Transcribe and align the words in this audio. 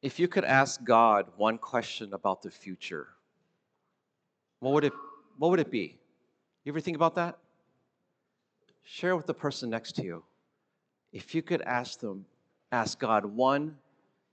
If 0.00 0.20
you 0.20 0.28
could 0.28 0.44
ask 0.44 0.84
God 0.84 1.26
one 1.36 1.58
question 1.58 2.14
about 2.14 2.42
the 2.42 2.50
future, 2.50 3.08
what 4.60 4.72
would 4.74 4.84
it, 4.84 4.92
what 5.38 5.50
would 5.50 5.58
it 5.60 5.70
be? 5.70 5.98
You 6.64 6.72
ever 6.72 6.80
think 6.80 6.96
about 6.96 7.16
that? 7.16 7.38
Share 8.84 9.16
with 9.16 9.26
the 9.26 9.34
person 9.34 9.70
next 9.70 9.96
to 9.96 10.04
you. 10.04 10.22
If 11.12 11.34
you 11.34 11.42
could 11.42 11.62
ask 11.62 11.98
them, 11.98 12.24
ask 12.70 12.98
God 12.98 13.24
one 13.24 13.76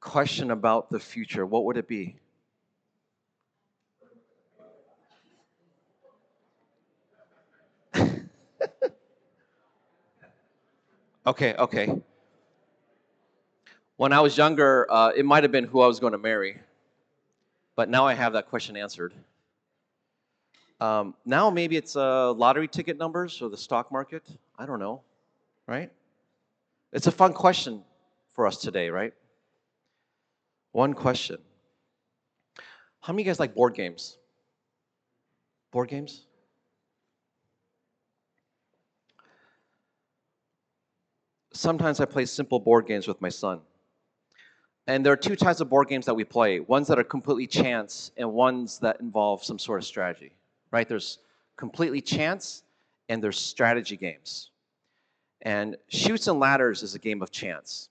question 0.01 0.51
about 0.51 0.91
the 0.91 0.99
future, 0.99 1.45
what 1.45 1.65
would 1.65 1.77
it 1.77 1.87
be? 1.87 2.15
okay, 11.25 11.55
okay. 11.55 12.01
When 13.97 14.11
I 14.11 14.19
was 14.19 14.37
younger, 14.37 14.91
uh, 14.91 15.11
it 15.15 15.25
might 15.25 15.43
have 15.43 15.51
been 15.51 15.63
who 15.63 15.79
I 15.79 15.87
was 15.87 15.99
going 16.01 16.11
to 16.11 16.17
marry, 16.17 16.59
but 17.75 17.89
now 17.89 18.05
I 18.05 18.13
have 18.13 18.33
that 18.33 18.47
question 18.49 18.75
answered. 18.75 19.13
Um, 20.81 21.15
now 21.25 21.49
maybe 21.49 21.77
it's 21.77 21.95
uh, 21.95 22.33
lottery 22.33 22.67
ticket 22.67 22.97
numbers 22.97 23.41
or 23.41 23.49
the 23.49 23.57
stock 23.57 23.93
market. 23.93 24.23
I 24.59 24.65
don't 24.65 24.79
know, 24.79 25.01
right? 25.65 25.89
It's 26.91 27.07
a 27.07 27.11
fun 27.11 27.31
question 27.31 27.83
for 28.33 28.45
us 28.45 28.57
today, 28.57 28.89
right? 28.89 29.13
One 30.73 30.93
question. 30.93 31.37
How 32.99 33.13
many 33.13 33.23
of 33.23 33.27
you 33.27 33.29
guys 33.31 33.39
like 33.39 33.55
board 33.55 33.75
games? 33.75 34.17
Board 35.71 35.87
games? 35.87 36.25
Sometimes 41.53 42.01
I 42.01 42.05
play 42.05 42.25
simple 42.25 42.59
board 42.59 42.87
games 42.87 43.07
with 43.07 43.21
my 43.21 43.29
son. 43.29 43.61
And 44.87 45.03
there 45.03 45.11
are 45.13 45.17
two 45.17 45.35
types 45.35 45.61
of 45.61 45.69
board 45.69 45.87
games 45.87 46.05
that 46.05 46.13
we 46.13 46.23
play 46.23 46.59
ones 46.59 46.87
that 46.87 46.99
are 46.99 47.03
completely 47.03 47.47
chance 47.47 48.11
and 48.17 48.31
ones 48.31 48.77
that 48.79 48.99
involve 48.99 49.43
some 49.43 49.57
sort 49.57 49.79
of 49.79 49.85
strategy, 49.85 50.31
right? 50.71 50.87
There's 50.87 51.19
completely 51.57 52.01
chance 52.01 52.63
and 53.09 53.23
there's 53.23 53.39
strategy 53.39 53.97
games. 53.97 54.51
And 55.41 55.75
Chutes 55.89 56.27
and 56.27 56.39
Ladders 56.39 56.83
is 56.83 56.95
a 56.95 56.99
game 56.99 57.21
of 57.21 57.31
chance. 57.31 57.89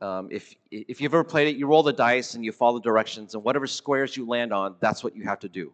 Um, 0.00 0.28
if, 0.32 0.54
if 0.72 1.00
you've 1.00 1.14
ever 1.14 1.24
played 1.24 1.46
it, 1.46 1.56
you 1.56 1.68
roll 1.68 1.84
the 1.84 1.92
dice 1.92 2.34
and 2.34 2.44
you 2.44 2.50
follow 2.50 2.80
directions, 2.80 3.34
and 3.34 3.44
whatever 3.44 3.68
squares 3.68 4.16
you 4.16 4.26
land 4.26 4.52
on, 4.52 4.74
that's 4.80 5.04
what 5.04 5.14
you 5.14 5.22
have 5.22 5.38
to 5.40 5.48
do. 5.48 5.72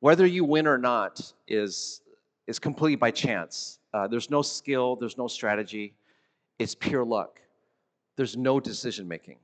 Whether 0.00 0.26
you 0.26 0.42
win 0.42 0.66
or 0.66 0.78
not 0.78 1.32
is, 1.46 2.00
is 2.46 2.58
completely 2.58 2.96
by 2.96 3.10
chance. 3.10 3.78
Uh, 3.92 4.08
there's 4.08 4.30
no 4.30 4.40
skill, 4.40 4.96
there's 4.96 5.18
no 5.18 5.28
strategy, 5.28 5.94
it's 6.58 6.74
pure 6.74 7.04
luck. 7.04 7.40
There's 8.16 8.36
no 8.36 8.58
decision 8.58 9.06
making. 9.06 9.36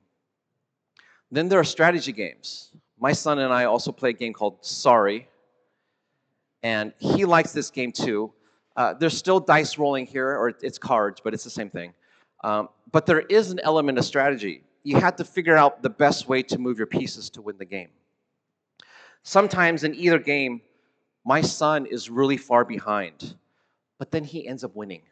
Then 1.31 1.47
there 1.47 1.59
are 1.59 1.63
strategy 1.63 2.11
games. 2.11 2.71
My 2.99 3.13
son 3.13 3.39
and 3.39 3.53
I 3.53 3.65
also 3.65 3.91
play 3.91 4.09
a 4.09 4.13
game 4.13 4.33
called 4.33 4.57
Sorry, 4.65 5.27
and 6.63 6.93
he 6.99 7.25
likes 7.25 7.53
this 7.53 7.69
game 7.69 7.91
too. 7.91 8.33
Uh, 8.75 8.93
there's 8.93 9.17
still 9.17 9.39
dice 9.39 9.77
rolling 9.77 10.05
here, 10.05 10.29
or 10.29 10.49
it's 10.61 10.77
cards, 10.77 11.21
but 11.23 11.33
it's 11.33 11.43
the 11.43 11.49
same 11.49 11.69
thing. 11.69 11.93
Um, 12.43 12.69
but 12.91 13.05
there 13.05 13.21
is 13.21 13.51
an 13.51 13.59
element 13.59 13.97
of 13.97 14.05
strategy. 14.05 14.63
You 14.83 14.97
have 14.97 15.15
to 15.17 15.25
figure 15.25 15.57
out 15.57 15.83
the 15.83 15.89
best 15.89 16.27
way 16.27 16.41
to 16.43 16.57
move 16.57 16.77
your 16.77 16.87
pieces 16.87 17.29
to 17.31 17.41
win 17.41 17.57
the 17.57 17.65
game. 17.65 17.89
Sometimes 19.23 19.83
in 19.83 19.93
either 19.95 20.19
game, 20.19 20.61
my 21.25 21.41
son 21.41 21.85
is 21.85 22.09
really 22.09 22.37
far 22.37 22.63
behind, 22.63 23.35
but 23.97 24.11
then 24.11 24.23
he 24.23 24.47
ends 24.47 24.63
up 24.63 24.75
winning. 24.75 25.03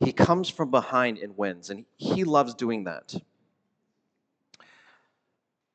He 0.00 0.12
comes 0.12 0.50
from 0.50 0.70
behind 0.70 1.18
and 1.18 1.36
wins, 1.36 1.70
and 1.70 1.84
he 1.96 2.24
loves 2.24 2.54
doing 2.54 2.84
that. 2.84 3.14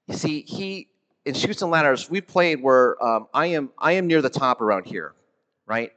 You 0.09 0.17
see, 0.17 0.41
he 0.41 0.89
in 1.25 1.35
Chutes 1.35 1.61
and 1.61 1.69
Ladders, 1.69 2.09
we 2.09 2.19
played 2.19 2.63
where 2.63 3.01
um, 3.03 3.27
I 3.31 3.45
am 3.47 3.69
I 3.77 3.91
am 3.93 4.07
near 4.07 4.23
the 4.23 4.29
top 4.29 4.59
around 4.59 4.87
here, 4.87 5.13
right? 5.67 5.91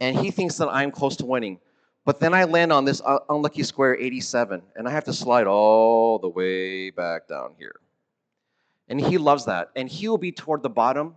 And 0.00 0.18
he 0.18 0.32
thinks 0.32 0.56
that 0.56 0.68
I'm 0.68 0.90
close 0.90 1.16
to 1.18 1.24
winning. 1.24 1.60
But 2.04 2.18
then 2.18 2.34
I 2.34 2.44
land 2.44 2.72
on 2.72 2.84
this 2.84 3.00
uh, 3.04 3.20
unlucky 3.28 3.62
square 3.62 3.94
87, 3.94 4.62
and 4.74 4.88
I 4.88 4.90
have 4.90 5.04
to 5.04 5.12
slide 5.12 5.46
all 5.46 6.18
the 6.18 6.28
way 6.28 6.90
back 6.90 7.28
down 7.28 7.54
here. 7.56 7.76
And 8.88 9.00
he 9.00 9.16
loves 9.16 9.44
that. 9.46 9.70
And 9.76 9.88
he 9.88 10.08
will 10.08 10.18
be 10.18 10.32
toward 10.32 10.62
the 10.62 10.70
bottom, 10.70 11.14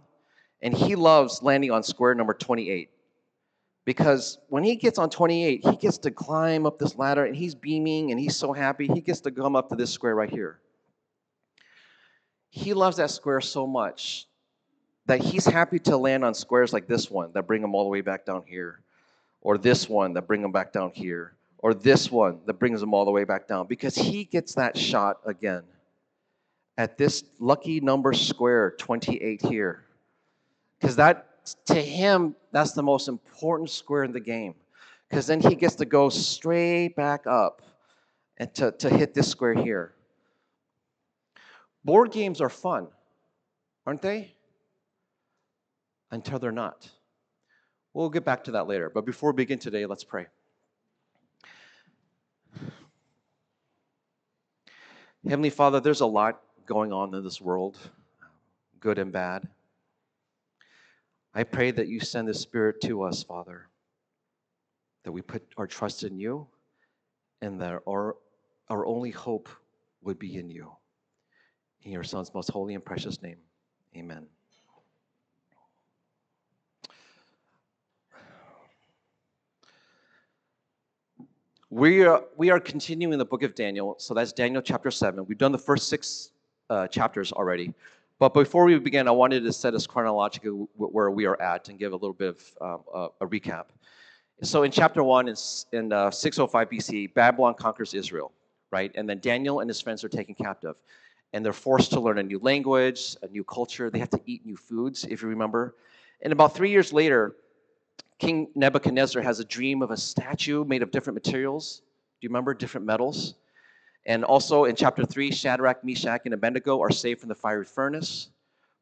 and 0.61 0.73
he 0.73 0.95
loves 0.95 1.41
landing 1.41 1.71
on 1.71 1.83
square 1.83 2.13
number 2.15 2.33
28. 2.33 2.89
Because 3.85 4.37
when 4.49 4.63
he 4.63 4.75
gets 4.75 4.97
on 4.99 5.09
28, 5.09 5.65
he 5.65 5.75
gets 5.75 5.97
to 5.99 6.11
climb 6.11 6.65
up 6.65 6.77
this 6.79 6.95
ladder, 6.95 7.25
and 7.25 7.35
he's 7.35 7.55
beaming, 7.55 8.11
and 8.11 8.19
he's 8.19 8.35
so 8.35 8.53
happy. 8.53 8.87
He 8.87 9.01
gets 9.01 9.19
to 9.21 9.31
come 9.31 9.55
up 9.55 9.69
to 9.69 9.75
this 9.75 9.91
square 9.91 10.15
right 10.15 10.29
here. 10.29 10.59
He 12.49 12.73
loves 12.73 12.97
that 12.97 13.11
square 13.11 13.41
so 13.41 13.67
much 13.67 14.27
that 15.05 15.21
he's 15.21 15.45
happy 15.45 15.79
to 15.79 15.97
land 15.97 16.23
on 16.23 16.33
squares 16.33 16.73
like 16.73 16.87
this 16.87 17.09
one 17.09 17.31
that 17.33 17.47
bring 17.47 17.63
him 17.63 17.73
all 17.73 17.83
the 17.83 17.89
way 17.89 18.01
back 18.01 18.25
down 18.25 18.43
here, 18.45 18.81
or 19.41 19.57
this 19.57 19.89
one 19.89 20.13
that 20.13 20.27
bring 20.27 20.43
him 20.43 20.51
back 20.51 20.71
down 20.71 20.91
here, 20.93 21.35
or 21.59 21.73
this 21.73 22.11
one 22.11 22.39
that 22.45 22.53
brings 22.55 22.81
him 22.81 22.93
all 22.93 23.05
the 23.05 23.11
way 23.11 23.23
back 23.23 23.47
down 23.47 23.67
because 23.67 23.95
he 23.95 24.23
gets 24.23 24.55
that 24.55 24.77
shot 24.77 25.17
again 25.25 25.63
at 26.77 26.97
this 26.97 27.23
lucky 27.39 27.79
number 27.79 28.13
square 28.13 28.75
28 28.77 29.41
here. 29.41 29.83
Because 30.79 30.95
that 30.95 31.25
to 31.65 31.75
him, 31.75 32.35
that's 32.51 32.73
the 32.73 32.83
most 32.83 33.07
important 33.07 33.69
square 33.69 34.03
in 34.03 34.11
the 34.11 34.19
game. 34.19 34.55
Because 35.09 35.27
then 35.27 35.41
he 35.41 35.55
gets 35.55 35.75
to 35.75 35.85
go 35.85 36.09
straight 36.09 36.95
back 36.95 37.25
up 37.25 37.61
and 38.37 38.53
to, 38.55 38.71
to 38.73 38.89
hit 38.89 39.13
this 39.13 39.27
square 39.27 39.53
here. 39.53 39.93
Board 41.89 42.11
games 42.11 42.39
are 42.39 42.49
fun, 42.49 42.87
aren't 43.87 44.03
they? 44.03 44.35
Until 46.11 46.37
they're 46.37 46.51
not. 46.51 46.87
We'll 47.95 48.11
get 48.11 48.23
back 48.23 48.43
to 48.43 48.51
that 48.51 48.67
later. 48.67 48.91
But 48.91 49.07
before 49.07 49.31
we 49.31 49.37
begin 49.37 49.57
today, 49.57 49.87
let's 49.87 50.03
pray. 50.03 50.27
Heavenly 55.27 55.49
Father, 55.49 55.79
there's 55.79 56.01
a 56.01 56.05
lot 56.05 56.43
going 56.67 56.93
on 56.93 57.15
in 57.15 57.23
this 57.23 57.41
world, 57.41 57.79
good 58.79 58.99
and 58.99 59.11
bad. 59.11 59.47
I 61.33 61.43
pray 61.43 61.71
that 61.71 61.87
you 61.87 61.99
send 62.01 62.27
the 62.27 62.35
Spirit 62.35 62.81
to 62.81 63.01
us, 63.01 63.23
Father, 63.23 63.67
that 65.05 65.11
we 65.11 65.23
put 65.23 65.41
our 65.57 65.65
trust 65.65 66.03
in 66.03 66.19
you, 66.19 66.45
and 67.41 67.59
that 67.59 67.81
our, 67.89 68.15
our 68.69 68.85
only 68.85 69.09
hope 69.09 69.49
would 70.03 70.19
be 70.19 70.37
in 70.37 70.51
you. 70.51 70.71
In 71.83 71.91
your 71.91 72.03
Son's 72.03 72.33
most 72.33 72.49
holy 72.49 72.75
and 72.75 72.83
precious 72.83 73.21
name, 73.21 73.37
amen. 73.95 74.25
We 81.71 82.03
are, 82.03 82.23
we 82.35 82.49
are 82.49 82.59
continuing 82.59 83.17
the 83.17 83.25
book 83.25 83.43
of 83.43 83.53
Daniel, 83.53 83.95
so 83.99 84.13
that's 84.13 84.33
Daniel 84.33 84.61
chapter 84.61 84.89
7. 84.89 85.25
We've 85.27 85.37
done 85.37 85.51
the 85.51 85.57
first 85.57 85.87
six 85.87 86.31
uh, 86.69 86.87
chapters 86.87 87.31
already. 87.31 87.73
But 88.17 88.33
before 88.33 88.65
we 88.65 88.77
begin, 88.79 89.07
I 89.07 89.11
wanted 89.11 89.43
to 89.43 89.53
set 89.53 89.73
us 89.73 89.87
chronologically 89.87 90.49
where 90.75 91.11
we 91.11 91.25
are 91.25 91.39
at 91.41 91.69
and 91.69 91.79
give 91.79 91.93
a 91.93 91.95
little 91.95 92.13
bit 92.13 92.41
of 92.59 92.83
uh, 92.93 93.07
a 93.21 93.27
recap. 93.27 93.65
So 94.41 94.63
in 94.63 94.71
chapter 94.71 95.03
1, 95.03 95.33
in 95.71 95.93
uh, 95.93 96.11
605 96.11 96.69
BC, 96.69 97.13
Babylon 97.13 97.53
conquers 97.53 97.93
Israel, 97.93 98.31
right? 98.71 98.91
And 98.95 99.07
then 99.07 99.19
Daniel 99.19 99.59
and 99.61 99.69
his 99.69 99.79
friends 99.79 100.03
are 100.03 100.09
taken 100.09 100.35
captive 100.35 100.75
and 101.33 101.45
they're 101.45 101.53
forced 101.53 101.91
to 101.91 101.99
learn 101.99 102.17
a 102.17 102.23
new 102.23 102.39
language, 102.39 103.15
a 103.21 103.27
new 103.27 103.43
culture. 103.43 103.89
They 103.89 103.99
have 103.99 104.09
to 104.11 104.21
eat 104.25 104.45
new 104.45 104.57
foods, 104.57 105.05
if 105.05 105.21
you 105.21 105.27
remember. 105.27 105.75
And 106.21 106.33
about 106.33 106.55
three 106.55 106.71
years 106.71 106.91
later, 106.91 107.35
King 108.17 108.49
Nebuchadnezzar 108.55 109.21
has 109.21 109.39
a 109.39 109.45
dream 109.45 109.81
of 109.81 109.91
a 109.91 109.97
statue 109.97 110.65
made 110.65 110.83
of 110.83 110.91
different 110.91 111.15
materials. 111.15 111.81
Do 112.19 112.25
you 112.25 112.29
remember 112.29 112.53
different 112.53 112.85
metals? 112.85 113.35
And 114.05 114.23
also 114.25 114.65
in 114.65 114.75
chapter 114.75 115.05
3, 115.05 115.31
Shadrach, 115.31 115.83
Meshach, 115.83 116.21
and 116.25 116.33
Abednego 116.33 116.81
are 116.81 116.91
saved 116.91 117.19
from 117.19 117.29
the 117.29 117.35
fiery 117.35 117.65
furnace, 117.65 118.29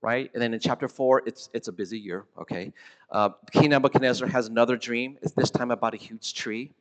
right? 0.01 0.31
And 0.33 0.41
then 0.41 0.53
in 0.53 0.59
chapter 0.59 0.87
4, 0.87 1.23
it's, 1.25 1.49
it's 1.53 1.67
a 1.67 1.71
busy 1.71 1.99
year, 1.99 2.25
okay? 2.39 2.71
Uh, 3.11 3.29
King 3.51 3.69
Nebuchadnezzar 3.71 4.27
has 4.27 4.47
another 4.47 4.77
dream. 4.77 5.17
It's 5.21 5.33
this 5.33 5.51
time 5.51 5.71
about 5.71 5.93
a 5.93 5.97
huge 5.97 6.33
tree. 6.33 6.71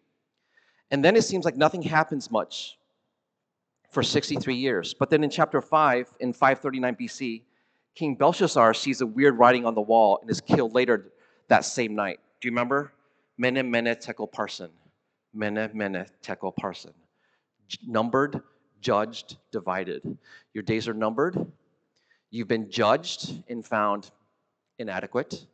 And 0.90 1.04
then 1.04 1.16
it 1.16 1.22
seems 1.22 1.44
like 1.44 1.56
nothing 1.56 1.82
happens 1.82 2.30
much 2.30 2.78
for 3.96 4.02
63 4.02 4.54
years. 4.54 4.93
But 4.93 5.08
then 5.08 5.25
in 5.25 5.31
chapter 5.31 5.62
5, 5.62 6.16
in 6.20 6.34
539 6.34 6.96
BC, 6.96 7.43
King 7.94 8.14
Belshazzar 8.14 8.75
sees 8.75 9.00
a 9.00 9.06
weird 9.06 9.38
writing 9.38 9.64
on 9.64 9.75
the 9.75 9.81
wall 9.81 10.19
and 10.20 10.31
is 10.31 10.43
killed 10.43 10.75
later 10.75 11.12
that 11.48 11.64
same 11.64 11.94
night. 11.94 12.20
Do 12.38 12.46
you 12.46 12.52
remember? 12.52 12.93
Mene, 13.38 13.70
mene, 13.70 13.96
tekel, 13.98 14.28
parsin. 14.28 14.69
Mene, 15.32 15.70
mene, 15.72 16.04
tekel, 16.20 16.52
parsin. 16.52 16.93
Numbered, 17.87 18.43
judged, 18.82 19.38
divided. 19.50 20.02
Your 20.52 20.62
days 20.62 20.88
are 20.88 20.93
numbered. 20.93 21.50
You've 22.31 22.48
been 22.48 22.70
judged 22.70 23.43
and 23.48 23.64
found 23.64 24.10
inadequate, 24.78 25.46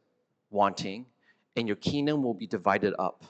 wanting, 0.51 1.07
and 1.55 1.69
your 1.69 1.77
kingdom 1.77 2.25
will 2.25 2.35
be 2.35 2.49
divided 2.49 2.93
up. 2.99 3.23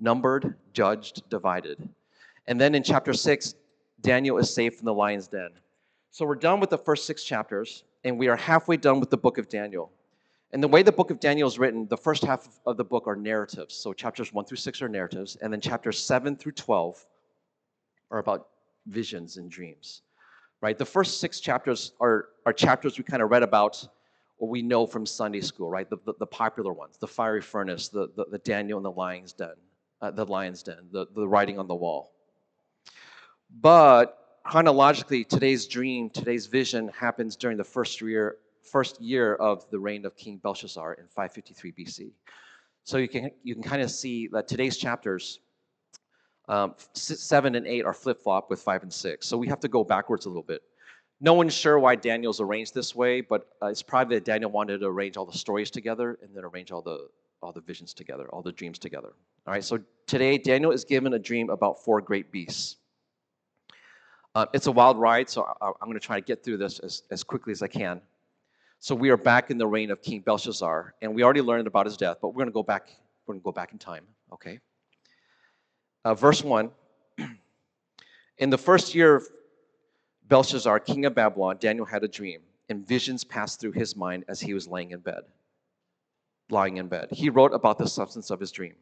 Numbered, 0.00 0.54
judged, 0.74 1.30
divided. 1.30 1.88
And 2.46 2.60
then 2.60 2.74
in 2.74 2.82
chapter 2.82 3.14
6, 3.14 3.54
Daniel 4.00 4.38
is 4.38 4.52
saved 4.52 4.76
from 4.76 4.86
the 4.86 4.94
lion's 4.94 5.28
den. 5.28 5.50
So 6.10 6.26
we're 6.26 6.34
done 6.34 6.60
with 6.60 6.70
the 6.70 6.78
first 6.78 7.06
six 7.06 7.22
chapters, 7.22 7.84
and 8.04 8.18
we 8.18 8.28
are 8.28 8.36
halfway 8.36 8.76
done 8.76 9.00
with 9.00 9.10
the 9.10 9.16
book 9.16 9.38
of 9.38 9.48
Daniel. 9.48 9.92
And 10.52 10.62
the 10.62 10.68
way 10.68 10.82
the 10.82 10.92
book 10.92 11.10
of 11.10 11.20
Daniel 11.20 11.46
is 11.46 11.58
written, 11.58 11.86
the 11.86 11.96
first 11.96 12.24
half 12.24 12.48
of 12.66 12.76
the 12.76 12.84
book 12.84 13.06
are 13.06 13.14
narratives. 13.14 13.74
So 13.74 13.92
chapters 13.92 14.32
one 14.32 14.44
through 14.44 14.56
six 14.56 14.82
are 14.82 14.88
narratives, 14.88 15.36
and 15.36 15.52
then 15.52 15.60
chapters 15.60 15.98
seven 15.98 16.36
through 16.36 16.52
12 16.52 17.06
are 18.10 18.18
about 18.18 18.48
visions 18.86 19.36
and 19.36 19.50
dreams, 19.50 20.02
right? 20.60 20.76
The 20.76 20.84
first 20.84 21.20
six 21.20 21.38
chapters 21.38 21.92
are, 22.00 22.30
are 22.46 22.52
chapters 22.52 22.98
we 22.98 23.04
kind 23.04 23.22
of 23.22 23.30
read 23.30 23.44
about 23.44 23.86
or 24.38 24.48
we 24.48 24.62
know 24.62 24.86
from 24.86 25.06
Sunday 25.06 25.42
school, 25.42 25.70
right? 25.70 25.88
The, 25.88 25.98
the, 26.04 26.14
the 26.18 26.26
popular 26.26 26.72
ones, 26.72 26.96
the 26.98 27.06
fiery 27.06 27.42
furnace, 27.42 27.88
the, 27.88 28.10
the, 28.16 28.24
the 28.32 28.38
Daniel 28.38 28.78
and 28.78 28.84
the 28.84 28.90
lion's 28.90 29.32
den, 29.32 29.54
uh, 30.00 30.10
the 30.10 30.24
lion's 30.24 30.62
den, 30.62 30.88
the, 30.90 31.06
the 31.14 31.28
writing 31.28 31.58
on 31.58 31.68
the 31.68 31.74
wall. 31.74 32.12
But 33.58 34.40
chronologically, 34.44 35.24
today's 35.24 35.66
dream, 35.66 36.10
today's 36.10 36.46
vision 36.46 36.88
happens 36.88 37.36
during 37.36 37.56
the 37.56 37.64
first 37.64 38.00
year, 38.00 38.36
first 38.62 39.00
year 39.00 39.34
of 39.34 39.68
the 39.70 39.78
reign 39.78 40.04
of 40.04 40.16
King 40.16 40.38
Belshazzar 40.38 40.94
in 40.94 41.06
553 41.06 41.72
BC. 41.72 42.12
So 42.84 42.98
you 42.98 43.08
can, 43.08 43.30
you 43.42 43.54
can 43.54 43.62
kind 43.62 43.82
of 43.82 43.90
see 43.90 44.28
that 44.28 44.48
today's 44.48 44.76
chapters, 44.76 45.40
um, 46.48 46.74
seven 46.94 47.54
and 47.54 47.66
eight, 47.66 47.84
are 47.84 47.92
flip 47.92 48.22
flop 48.22 48.50
with 48.50 48.60
five 48.60 48.82
and 48.82 48.92
six. 48.92 49.26
So 49.26 49.36
we 49.36 49.48
have 49.48 49.60
to 49.60 49.68
go 49.68 49.84
backwards 49.84 50.26
a 50.26 50.28
little 50.28 50.42
bit. 50.42 50.62
No 51.20 51.34
one's 51.34 51.52
sure 51.52 51.78
why 51.78 51.96
Daniel's 51.96 52.40
arranged 52.40 52.74
this 52.74 52.94
way, 52.94 53.20
but 53.20 53.48
uh, 53.62 53.66
it's 53.66 53.82
probably 53.82 54.16
that 54.16 54.24
Daniel 54.24 54.50
wanted 54.50 54.78
to 54.78 54.86
arrange 54.86 55.18
all 55.18 55.26
the 55.26 55.36
stories 55.36 55.70
together 55.70 56.18
and 56.22 56.34
then 56.34 56.44
arrange 56.44 56.72
all 56.72 56.80
the 56.80 57.08
all 57.42 57.52
the 57.52 57.60
visions 57.60 57.94
together, 57.94 58.28
all 58.30 58.42
the 58.42 58.52
dreams 58.52 58.78
together. 58.78 59.12
All 59.46 59.54
right, 59.54 59.64
so 59.64 59.78
today 60.06 60.36
Daniel 60.36 60.72
is 60.72 60.84
given 60.84 61.14
a 61.14 61.18
dream 61.18 61.48
about 61.48 61.82
four 61.82 62.00
great 62.00 62.30
beasts. 62.30 62.76
Uh, 64.34 64.46
it's 64.54 64.68
a 64.68 64.72
wild 64.72 64.96
ride, 64.96 65.28
so 65.28 65.42
I, 65.60 65.68
am 65.68 65.74
going 65.82 65.94
to 65.94 66.00
try 66.00 66.20
to 66.20 66.24
get 66.24 66.44
through 66.44 66.58
this 66.58 66.78
as, 66.78 67.02
as 67.10 67.24
quickly 67.24 67.50
as 67.50 67.62
I 67.62 67.66
can. 67.66 68.00
So 68.78 68.94
we 68.94 69.10
are 69.10 69.16
back 69.16 69.50
in 69.50 69.58
the 69.58 69.66
reign 69.66 69.90
of 69.90 70.00
King 70.02 70.20
Belshazzar, 70.20 70.94
and 71.02 71.14
we 71.14 71.24
already 71.24 71.42
learned 71.42 71.66
about 71.66 71.86
his 71.86 71.96
death, 71.96 72.18
but 72.22 72.28
we're 72.28 72.38
going 72.38 72.46
to 72.46 72.52
go 72.52 72.62
back. 72.62 72.90
We're 73.26 73.34
going 73.34 73.40
to 73.40 73.44
go 73.44 73.52
back 73.52 73.72
in 73.72 73.78
time. 73.78 74.04
Okay. 74.32 74.60
Uh, 76.04 76.14
verse 76.14 76.44
one. 76.44 76.70
in 78.38 78.50
the 78.50 78.58
first 78.58 78.94
year 78.94 79.16
of 79.16 79.24
Belshazzar, 80.28 80.78
king 80.80 81.04
of 81.06 81.14
Babylon, 81.14 81.56
Daniel 81.58 81.84
had 81.84 82.04
a 82.04 82.08
dream, 82.08 82.40
and 82.68 82.86
visions 82.86 83.24
passed 83.24 83.60
through 83.60 83.72
his 83.72 83.96
mind 83.96 84.24
as 84.28 84.40
he 84.40 84.54
was 84.54 84.68
laying 84.68 84.92
in 84.92 85.00
bed. 85.00 85.22
Lying 86.50 86.76
in 86.76 86.86
bed, 86.86 87.08
he 87.10 87.30
wrote 87.30 87.52
about 87.52 87.78
the 87.78 87.86
substance 87.86 88.30
of 88.30 88.38
his 88.38 88.52
dream. 88.52 88.74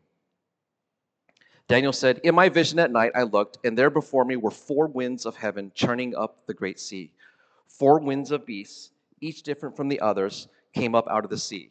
Daniel 1.68 1.92
said, 1.92 2.18
In 2.24 2.34
my 2.34 2.48
vision 2.48 2.78
at 2.78 2.90
night 2.90 3.12
I 3.14 3.24
looked, 3.24 3.58
and 3.64 3.76
there 3.76 3.90
before 3.90 4.24
me 4.24 4.36
were 4.36 4.50
four 4.50 4.86
winds 4.86 5.26
of 5.26 5.36
heaven 5.36 5.70
churning 5.74 6.16
up 6.16 6.46
the 6.46 6.54
great 6.54 6.80
sea. 6.80 7.12
Four 7.66 8.00
winds 8.00 8.30
of 8.30 8.46
beasts, 8.46 8.90
each 9.20 9.42
different 9.42 9.76
from 9.76 9.88
the 9.88 10.00
others, 10.00 10.48
came 10.74 10.94
up 10.94 11.06
out 11.08 11.24
of 11.24 11.30
the 11.30 11.36
sea. 11.38 11.70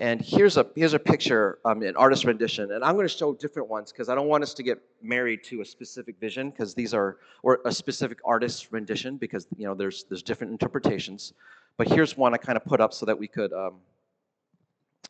And 0.00 0.20
here's 0.20 0.56
a 0.58 0.66
here's 0.76 0.94
a 0.94 0.98
picture, 0.98 1.58
um, 1.64 1.82
an 1.82 1.96
artist 1.96 2.24
rendition, 2.24 2.70
and 2.70 2.84
I'm 2.84 2.94
going 2.94 3.08
to 3.08 3.12
show 3.12 3.34
different 3.34 3.68
ones 3.68 3.90
because 3.90 4.08
I 4.08 4.14
don't 4.14 4.28
want 4.28 4.44
us 4.44 4.54
to 4.54 4.62
get 4.62 4.80
married 5.02 5.42
to 5.44 5.60
a 5.62 5.64
specific 5.64 6.20
vision 6.20 6.50
because 6.50 6.72
these 6.72 6.94
are 6.94 7.16
or 7.42 7.60
a 7.64 7.72
specific 7.72 8.18
artist 8.24 8.68
rendition 8.70 9.16
because 9.16 9.48
you 9.56 9.66
know 9.66 9.74
there's 9.74 10.04
there's 10.04 10.22
different 10.22 10.52
interpretations. 10.52 11.32
But 11.78 11.88
here's 11.88 12.16
one 12.16 12.32
I 12.32 12.36
kind 12.36 12.56
of 12.56 12.64
put 12.64 12.80
up 12.80 12.92
so 12.92 13.06
that 13.06 13.18
we 13.18 13.26
could 13.26 13.52
um, 13.52 13.74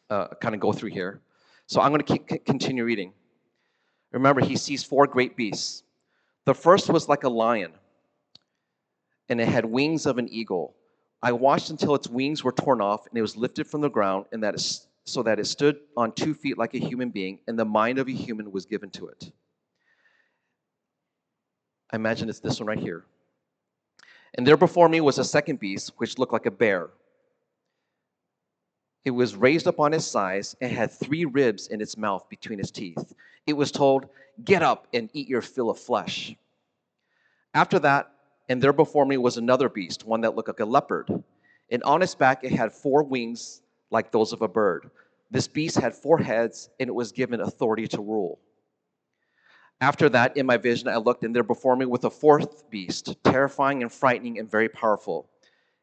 uh, 0.09 0.29
kind 0.41 0.55
of 0.55 0.61
go 0.61 0.73
through 0.73 0.91
here. 0.91 1.21
So 1.67 1.83
I'm 1.83 1.93
going 1.93 2.03
to 2.03 2.39
continue 2.39 2.85
reading. 2.85 3.13
Remember, 4.13 4.41
he 4.41 4.57
sees 4.57 4.83
four 4.83 5.07
great 5.07 5.37
beasts. 5.37 5.83
The 6.45 6.55
first 6.55 6.89
was 6.89 7.09
like 7.09 7.25
a 7.25 7.29
lion, 7.29 7.73
and 9.29 9.41
it 9.41 9.49
had 9.49 9.65
wings 9.65 10.07
of 10.07 10.19
an 10.19 10.29
eagle. 10.29 10.75
I 11.23 11.33
watched 11.33 11.71
until 11.71 11.95
its 11.95 12.09
wings 12.09 12.43
were 12.43 12.53
torn 12.53 12.81
off, 12.81 13.07
and 13.07 13.19
it 13.19 13.23
was 13.23 13.37
lifted 13.37 13.67
from 13.67 13.81
the 13.81 13.91
ground, 13.91 14.27
and 14.33 14.43
that 14.43 14.55
is, 14.55 14.87
so 15.05 15.23
that 15.25 15.39
it 15.39 15.47
stood 15.47 15.79
on 15.97 16.13
two 16.13 16.33
feet 16.33 16.57
like 16.57 16.75
a 16.75 16.79
human 16.79 17.11
being, 17.11 17.41
and 17.47 17.59
the 17.59 17.65
mind 17.65 17.99
of 17.99 18.09
a 18.09 18.13
human 18.13 18.51
was 18.51 18.65
given 18.65 18.91
to 18.91 19.09
it. 19.09 19.31
I 21.91 21.97
imagine 21.97 22.29
it's 22.29 22.41
this 22.41 22.61
one 22.61 22.67
right 22.67 22.79
here. 22.79 23.05
And 24.35 24.47
there 24.47 24.57
before 24.57 24.89
me 24.89 25.01
was 25.01 25.19
a 25.19 25.25
second 25.25 25.59
beast, 25.59 25.93
which 25.97 26.19
looked 26.19 26.33
like 26.33 26.47
a 26.47 26.51
bear. 26.51 26.91
It 29.05 29.11
was 29.11 29.37
raised 29.37 29.67
up 29.67 29.81
on 29.81 29.95
its 29.95 30.05
sides 30.05 30.57
and 30.61 30.71
had 30.73 30.91
three 30.91 31.25
ribs 31.25 31.69
in 31.69 31.81
its 31.81 31.97
mouth 31.97 32.29
between 32.29 32.61
its 32.61 32.71
teeth. 32.71 33.15
It 33.47 33.55
was 33.55 33.73
told, 33.73 34.09
Get 34.45 34.63
up 34.63 34.87
and 34.93 35.11
eat 35.15 35.29
your 35.29 35.43
fill 35.43 35.71
of 35.71 35.79
flesh. 35.79 36.37
After 37.55 37.79
that, 37.81 38.13
and 38.49 38.63
there 38.63 38.73
before 38.73 39.05
me 39.05 39.17
was 39.17 39.37
another 39.37 39.69
beast, 39.69 40.05
one 40.05 40.21
that 40.23 40.37
looked 40.37 40.49
like 40.49 40.61
a 40.61 40.65
leopard. 40.65 41.09
And 41.71 41.83
on 41.83 42.03
its 42.03 42.15
back 42.15 42.45
it 42.45 42.53
had 42.53 42.73
four 42.73 43.03
wings 43.03 43.63
like 43.91 44.13
those 44.13 44.33
of 44.33 44.43
a 44.43 44.49
bird. 44.49 44.91
This 45.31 45.49
beast 45.49 45.77
had 45.79 45.95
four 45.95 46.19
heads, 46.19 46.71
and 46.81 46.89
it 46.89 46.95
was 46.95 47.13
given 47.13 47.41
authority 47.41 47.87
to 47.89 48.01
rule. 48.01 48.39
After 49.81 50.09
that, 50.09 50.37
in 50.37 50.47
my 50.47 50.57
vision, 50.57 50.89
I 50.89 50.97
looked, 50.97 51.25
and 51.25 51.35
there 51.35 51.43
before 51.43 51.77
me 51.77 51.87
was 51.87 52.05
a 52.05 52.11
fourth 52.11 52.69
beast, 52.71 53.17
terrifying 53.23 53.83
and 53.83 53.93
frightening 53.93 54.39
and 54.39 54.51
very 54.51 54.69
powerful. 54.69 55.29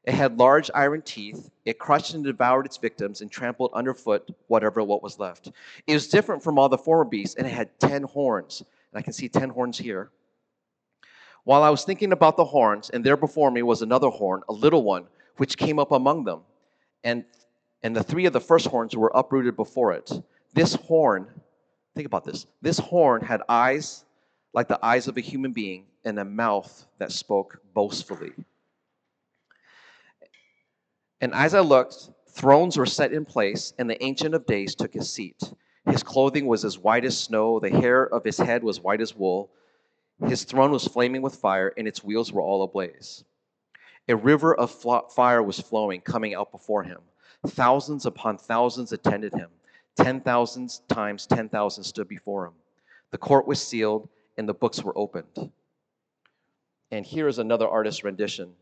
It 0.05 0.13
had 0.13 0.37
large 0.37 0.69
iron 0.75 1.01
teeth. 1.01 1.49
It 1.65 1.79
crushed 1.79 2.13
and 2.13 2.23
devoured 2.23 2.67
its 2.67 2.77
victims 2.77 3.21
and 3.21 3.31
trampled 3.31 3.71
underfoot 3.73 4.29
whatever 4.47 4.83
what 4.83 5.01
was 5.01 5.19
left. 5.19 5.51
It 5.87 5.93
was 5.93 6.07
different 6.07 6.43
from 6.43 6.59
all 6.59 6.69
the 6.69 6.77
former 6.77 7.05
beasts, 7.05 7.35
and 7.35 7.47
it 7.47 7.53
had 7.53 7.79
ten 7.79 8.03
horns. 8.03 8.63
And 8.91 8.99
I 8.99 9.01
can 9.01 9.13
see 9.13 9.27
ten 9.27 9.49
horns 9.49 9.77
here. 9.79 10.11
While 11.43 11.63
I 11.63 11.69
was 11.69 11.83
thinking 11.83 12.11
about 12.11 12.37
the 12.37 12.45
horns, 12.45 12.89
and 12.91 13.03
there 13.03 13.17
before 13.17 13.49
me 13.49 13.63
was 13.63 13.81
another 13.81 14.09
horn, 14.09 14.43
a 14.47 14.53
little 14.53 14.83
one, 14.83 15.07
which 15.37 15.57
came 15.57 15.79
up 15.79 15.91
among 15.91 16.23
them. 16.23 16.41
And, 17.03 17.25
and 17.83 17.95
the 17.95 18.03
three 18.03 18.25
of 18.25 18.33
the 18.33 18.39
first 18.39 18.67
horns 18.67 18.95
were 18.95 19.11
uprooted 19.13 19.55
before 19.55 19.93
it. 19.93 20.11
This 20.53 20.75
horn, 20.75 21.27
think 21.95 22.05
about 22.05 22.23
this, 22.23 22.45
this 22.61 22.79
horn 22.79 23.21
had 23.21 23.41
eyes 23.49 24.05
like 24.53 24.67
the 24.67 24.83
eyes 24.83 25.07
of 25.07 25.17
a 25.17 25.21
human 25.21 25.51
being 25.51 25.85
and 26.03 26.17
a 26.17 26.25
mouth 26.25 26.87
that 26.97 27.11
spoke 27.11 27.59
boastfully. 27.73 28.31
And 31.25 31.33
as 31.33 31.55
I 31.55 31.59
looked, 31.61 32.11
thrones 32.29 32.77
were 32.77 32.85
set 32.85 33.11
in 33.11 33.25
place, 33.25 33.73
and 33.79 33.89
the 33.89 34.03
Ancient 34.03 34.35
of 34.35 34.45
Days 34.45 34.75
took 34.75 34.93
his 34.93 35.09
seat. 35.09 35.41
His 35.89 36.03
clothing 36.03 36.45
was 36.45 36.63
as 36.63 36.77
white 36.77 37.03
as 37.03 37.17
snow, 37.17 37.59
the 37.59 37.71
hair 37.71 38.05
of 38.13 38.23
his 38.23 38.37
head 38.37 38.63
was 38.63 38.79
white 38.79 39.01
as 39.01 39.15
wool. 39.15 39.49
His 40.27 40.43
throne 40.43 40.69
was 40.69 40.87
flaming 40.87 41.23
with 41.23 41.33
fire, 41.33 41.73
and 41.77 41.87
its 41.87 42.03
wheels 42.03 42.31
were 42.31 42.43
all 42.43 42.61
ablaze. 42.61 43.23
A 44.07 44.15
river 44.15 44.53
of 44.53 44.69
fire 45.15 45.41
was 45.41 45.59
flowing, 45.59 45.99
coming 46.01 46.35
out 46.35 46.51
before 46.51 46.83
him. 46.83 46.99
Thousands 47.47 48.05
upon 48.05 48.37
thousands 48.37 48.91
attended 48.91 49.33
him. 49.33 49.49
Ten 49.95 50.21
thousands 50.21 50.83
times 50.89 51.25
ten 51.25 51.49
thousand 51.49 51.85
stood 51.85 52.07
before 52.07 52.45
him. 52.45 52.53
The 53.09 53.17
court 53.17 53.47
was 53.47 53.59
sealed, 53.59 54.09
and 54.37 54.47
the 54.47 54.53
books 54.53 54.83
were 54.83 54.95
opened. 54.95 55.49
And 56.91 57.03
here 57.03 57.27
is 57.27 57.39
another 57.39 57.67
artist's 57.67 58.03
rendition. 58.03 58.53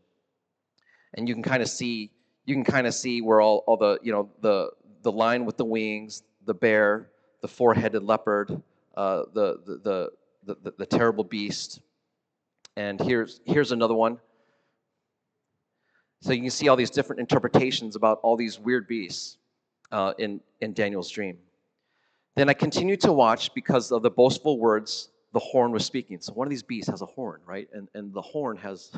And 1.12 1.28
you 1.28 1.34
can 1.34 1.42
kind 1.42 1.62
of 1.62 1.68
see 1.68 2.10
you 2.46 2.54
can 2.54 2.64
kind 2.64 2.86
of 2.86 2.94
see 2.94 3.20
where 3.22 3.40
all, 3.40 3.64
all 3.66 3.76
the, 3.76 3.98
you 4.02 4.12
know, 4.12 4.28
the, 4.40 4.70
the 5.02 5.12
lion 5.12 5.44
with 5.44 5.56
the 5.56 5.64
wings, 5.64 6.22
the 6.44 6.54
bear, 6.54 7.08
the 7.40 7.48
four-headed 7.48 8.02
leopard, 8.02 8.62
uh, 8.96 9.22
the, 9.32 9.58
the, 9.66 10.10
the, 10.44 10.56
the, 10.62 10.74
the 10.78 10.86
terrible 10.86 11.24
beast. 11.24 11.80
And 12.76 13.00
here's, 13.00 13.40
here's 13.44 13.72
another 13.72 13.94
one. 13.94 14.18
So 16.20 16.32
you 16.32 16.40
can 16.40 16.50
see 16.50 16.68
all 16.68 16.76
these 16.76 16.90
different 16.90 17.20
interpretations 17.20 17.96
about 17.96 18.20
all 18.22 18.36
these 18.36 18.58
weird 18.58 18.88
beasts 18.88 19.36
uh, 19.92 20.14
in, 20.18 20.40
in 20.60 20.72
Daniel's 20.72 21.10
dream. 21.10 21.38
Then 22.34 22.48
I 22.48 22.54
continued 22.54 23.00
to 23.02 23.12
watch 23.12 23.54
because 23.54 23.92
of 23.92 24.02
the 24.02 24.10
boastful 24.10 24.58
words 24.58 25.10
the 25.32 25.40
horn 25.40 25.72
was 25.72 25.84
speaking. 25.84 26.20
So 26.20 26.32
one 26.32 26.46
of 26.46 26.50
these 26.50 26.62
beasts 26.62 26.88
has 26.90 27.02
a 27.02 27.06
horn, 27.06 27.40
right? 27.44 27.68
And, 27.72 27.88
and 27.94 28.14
the 28.14 28.22
horn 28.22 28.56
has, 28.58 28.92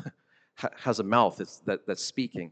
has 0.77 0.99
a 0.99 1.03
mouth 1.03 1.37
that's, 1.37 1.57
that, 1.65 1.85
that's 1.85 2.03
speaking. 2.03 2.51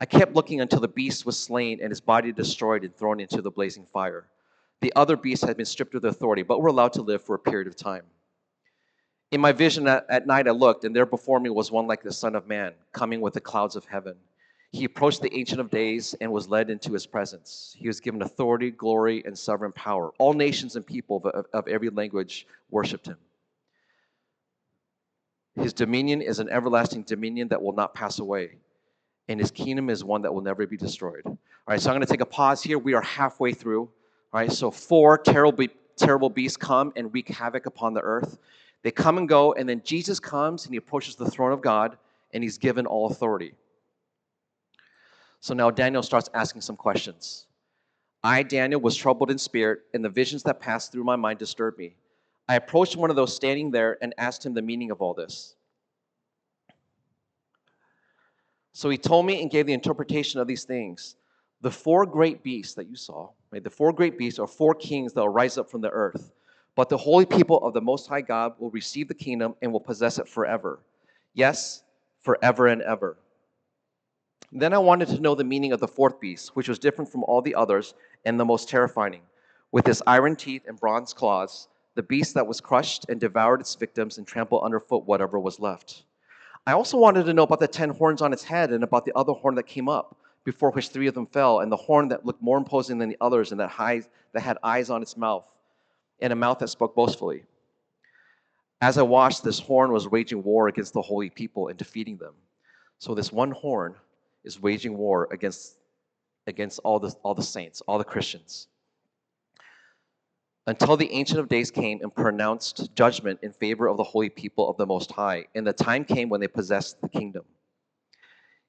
I 0.00 0.04
kept 0.04 0.34
looking 0.34 0.60
until 0.60 0.80
the 0.80 0.88
beast 0.88 1.24
was 1.24 1.38
slain 1.38 1.78
and 1.80 1.90
his 1.90 2.00
body 2.00 2.32
destroyed 2.32 2.84
and 2.84 2.94
thrown 2.96 3.20
into 3.20 3.40
the 3.40 3.50
blazing 3.50 3.86
fire. 3.92 4.26
The 4.80 4.92
other 4.96 5.16
beasts 5.16 5.44
had 5.44 5.56
been 5.56 5.66
stripped 5.66 5.94
of 5.94 6.02
their 6.02 6.10
authority, 6.10 6.42
but 6.42 6.60
were 6.60 6.68
allowed 6.68 6.92
to 6.94 7.02
live 7.02 7.22
for 7.22 7.36
a 7.36 7.38
period 7.38 7.68
of 7.68 7.76
time. 7.76 8.02
In 9.30 9.40
my 9.40 9.52
vision 9.52 9.86
at, 9.86 10.26
night, 10.26 10.48
I 10.48 10.50
looked, 10.50 10.84
and 10.84 10.94
there 10.94 11.06
before 11.06 11.40
me 11.40 11.50
was 11.50 11.70
one 11.70 11.86
like 11.86 12.02
the 12.02 12.12
Son 12.12 12.34
of 12.34 12.48
Man, 12.48 12.72
coming 12.92 13.20
with 13.20 13.34
the 13.34 13.40
clouds 13.40 13.76
of 13.76 13.84
heaven. 13.84 14.16
He 14.72 14.84
approached 14.84 15.22
the 15.22 15.32
Ancient 15.34 15.60
of 15.60 15.70
Days 15.70 16.14
and 16.20 16.32
was 16.32 16.48
led 16.48 16.68
into 16.68 16.92
his 16.92 17.06
presence. 17.06 17.76
He 17.78 17.86
was 17.86 18.00
given 18.00 18.22
authority, 18.22 18.70
glory, 18.70 19.22
and 19.24 19.38
sovereign 19.38 19.72
power. 19.72 20.12
All 20.18 20.32
nations 20.32 20.76
and 20.76 20.84
people 20.84 21.22
of, 21.52 21.68
every 21.68 21.90
language 21.90 22.46
worshiped 22.70 23.06
him. 23.06 23.18
His 25.54 25.72
dominion 25.72 26.22
is 26.22 26.40
an 26.40 26.48
everlasting 26.48 27.04
dominion 27.04 27.48
that 27.48 27.62
will 27.62 27.74
not 27.74 27.94
pass 27.94 28.18
away 28.18 28.56
and 29.28 29.38
his 29.38 29.50
kingdom 29.50 29.90
is 29.90 30.04
one 30.04 30.22
that 30.22 30.32
will 30.32 30.42
never 30.42 30.66
be 30.66 30.76
destroyed. 30.76 31.22
All 31.24 31.38
right, 31.66 31.80
so 31.80 31.90
I'm 31.90 31.94
going 31.94 32.06
to 32.06 32.10
take 32.10 32.20
a 32.20 32.26
pause 32.26 32.62
here. 32.62 32.78
We 32.78 32.94
are 32.94 33.02
halfway 33.02 33.52
through. 33.52 33.82
All 34.32 34.40
right, 34.40 34.50
so 34.50 34.70
four 34.70 35.18
terrible, 35.18 35.66
terrible 35.96 36.30
beasts 36.30 36.56
come 36.56 36.92
and 36.96 37.12
wreak 37.12 37.28
havoc 37.28 37.66
upon 37.66 37.94
the 37.94 38.00
earth. 38.00 38.38
They 38.82 38.90
come 38.90 39.18
and 39.18 39.28
go, 39.28 39.52
and 39.52 39.68
then 39.68 39.80
Jesus 39.84 40.18
comes 40.18 40.64
and 40.64 40.74
he 40.74 40.78
approaches 40.78 41.14
the 41.14 41.30
throne 41.30 41.52
of 41.52 41.60
God 41.60 41.96
and 42.32 42.42
he's 42.42 42.58
given 42.58 42.86
all 42.86 43.06
authority. 43.06 43.54
So 45.40 45.54
now 45.54 45.70
Daniel 45.70 46.02
starts 46.02 46.30
asking 46.34 46.62
some 46.62 46.76
questions. 46.76 47.46
I, 48.24 48.42
Daniel, 48.42 48.80
was 48.80 48.96
troubled 48.96 49.30
in 49.30 49.38
spirit, 49.38 49.80
and 49.94 50.04
the 50.04 50.08
visions 50.08 50.44
that 50.44 50.60
passed 50.60 50.92
through 50.92 51.02
my 51.02 51.16
mind 51.16 51.40
disturbed 51.40 51.78
me. 51.78 51.96
I 52.48 52.54
approached 52.54 52.96
one 52.96 53.10
of 53.10 53.16
those 53.16 53.34
standing 53.34 53.70
there 53.70 53.98
and 54.00 54.14
asked 54.18 54.46
him 54.46 54.54
the 54.54 54.62
meaning 54.62 54.92
of 54.92 55.02
all 55.02 55.14
this. 55.14 55.56
So 58.72 58.88
he 58.88 58.98
told 58.98 59.26
me 59.26 59.42
and 59.42 59.50
gave 59.50 59.66
the 59.66 59.72
interpretation 59.72 60.40
of 60.40 60.46
these 60.46 60.64
things. 60.64 61.16
The 61.60 61.70
four 61.70 62.06
great 62.06 62.42
beasts 62.42 62.74
that 62.74 62.88
you 62.88 62.96
saw, 62.96 63.30
right? 63.50 63.62
The 63.62 63.70
four 63.70 63.92
great 63.92 64.18
beasts 64.18 64.38
are 64.38 64.46
four 64.46 64.74
kings 64.74 65.12
that 65.12 65.20
will 65.20 65.28
rise 65.28 65.58
up 65.58 65.70
from 65.70 65.80
the 65.80 65.90
earth. 65.90 66.32
But 66.74 66.88
the 66.88 66.96
holy 66.96 67.26
people 67.26 67.58
of 67.58 67.74
the 67.74 67.80
Most 67.80 68.08
High 68.08 68.22
God 68.22 68.54
will 68.58 68.70
receive 68.70 69.08
the 69.08 69.14
kingdom 69.14 69.54
and 69.60 69.72
will 69.72 69.80
possess 69.80 70.18
it 70.18 70.28
forever. 70.28 70.80
Yes, 71.34 71.82
forever 72.22 72.66
and 72.66 72.82
ever. 72.82 73.18
Then 74.50 74.72
I 74.72 74.78
wanted 74.78 75.08
to 75.08 75.20
know 75.20 75.34
the 75.34 75.44
meaning 75.44 75.72
of 75.72 75.80
the 75.80 75.88
fourth 75.88 76.20
beast, 76.20 76.56
which 76.56 76.68
was 76.68 76.78
different 76.78 77.10
from 77.10 77.24
all 77.24 77.42
the 77.42 77.54
others 77.54 77.94
and 78.24 78.38
the 78.38 78.44
most 78.44 78.68
terrifying. 78.68 79.22
With 79.70 79.88
its 79.88 80.02
iron 80.06 80.36
teeth 80.36 80.62
and 80.66 80.78
bronze 80.78 81.14
claws, 81.14 81.68
the 81.94 82.02
beast 82.02 82.34
that 82.34 82.46
was 82.46 82.60
crushed 82.60 83.06
and 83.08 83.20
devoured 83.20 83.60
its 83.60 83.74
victims 83.74 84.18
and 84.18 84.26
trampled 84.26 84.62
underfoot 84.62 85.06
whatever 85.06 85.38
was 85.38 85.60
left. 85.60 86.04
I 86.66 86.72
also 86.72 86.96
wanted 86.96 87.26
to 87.26 87.34
know 87.34 87.42
about 87.42 87.60
the 87.60 87.68
ten 87.68 87.90
horns 87.90 88.22
on 88.22 88.32
its 88.32 88.44
head 88.44 88.70
and 88.70 88.84
about 88.84 89.04
the 89.04 89.16
other 89.16 89.32
horn 89.32 89.56
that 89.56 89.66
came 89.66 89.88
up, 89.88 90.16
before 90.44 90.70
which 90.70 90.88
three 90.88 91.06
of 91.08 91.14
them 91.14 91.26
fell, 91.26 91.60
and 91.60 91.70
the 91.70 91.76
horn 91.76 92.08
that 92.08 92.24
looked 92.24 92.42
more 92.42 92.58
imposing 92.58 92.98
than 92.98 93.08
the 93.08 93.16
others 93.20 93.50
and 93.50 93.60
that, 93.60 93.70
high, 93.70 94.02
that 94.32 94.40
had 94.40 94.58
eyes 94.62 94.90
on 94.90 95.02
its 95.02 95.16
mouth 95.16 95.44
and 96.20 96.32
a 96.32 96.36
mouth 96.36 96.58
that 96.58 96.68
spoke 96.68 96.94
boastfully. 96.94 97.44
As 98.80 98.98
I 98.98 99.02
watched, 99.02 99.44
this 99.44 99.58
horn 99.58 99.92
was 99.92 100.08
waging 100.08 100.42
war 100.42 100.68
against 100.68 100.92
the 100.92 101.02
holy 101.02 101.30
people 101.30 101.68
and 101.68 101.76
defeating 101.76 102.16
them. 102.16 102.34
So 102.98 103.14
this 103.14 103.32
one 103.32 103.50
horn 103.50 103.94
is 104.44 104.60
waging 104.60 104.96
war 104.96 105.28
against, 105.32 105.78
against 106.46 106.80
all, 106.84 107.00
the, 107.00 107.14
all 107.22 107.34
the 107.34 107.42
saints, 107.42 107.80
all 107.82 107.98
the 107.98 108.04
Christians. 108.04 108.68
Until 110.66 110.96
the 110.96 111.10
Ancient 111.12 111.40
of 111.40 111.48
Days 111.48 111.72
came 111.72 112.00
and 112.02 112.14
pronounced 112.14 112.94
judgment 112.94 113.40
in 113.42 113.52
favor 113.52 113.88
of 113.88 113.96
the 113.96 114.04
holy 114.04 114.28
people 114.28 114.70
of 114.70 114.76
the 114.76 114.86
Most 114.86 115.10
High, 115.10 115.46
and 115.56 115.66
the 115.66 115.72
time 115.72 116.04
came 116.04 116.28
when 116.28 116.40
they 116.40 116.46
possessed 116.46 117.00
the 117.00 117.08
kingdom. 117.08 117.44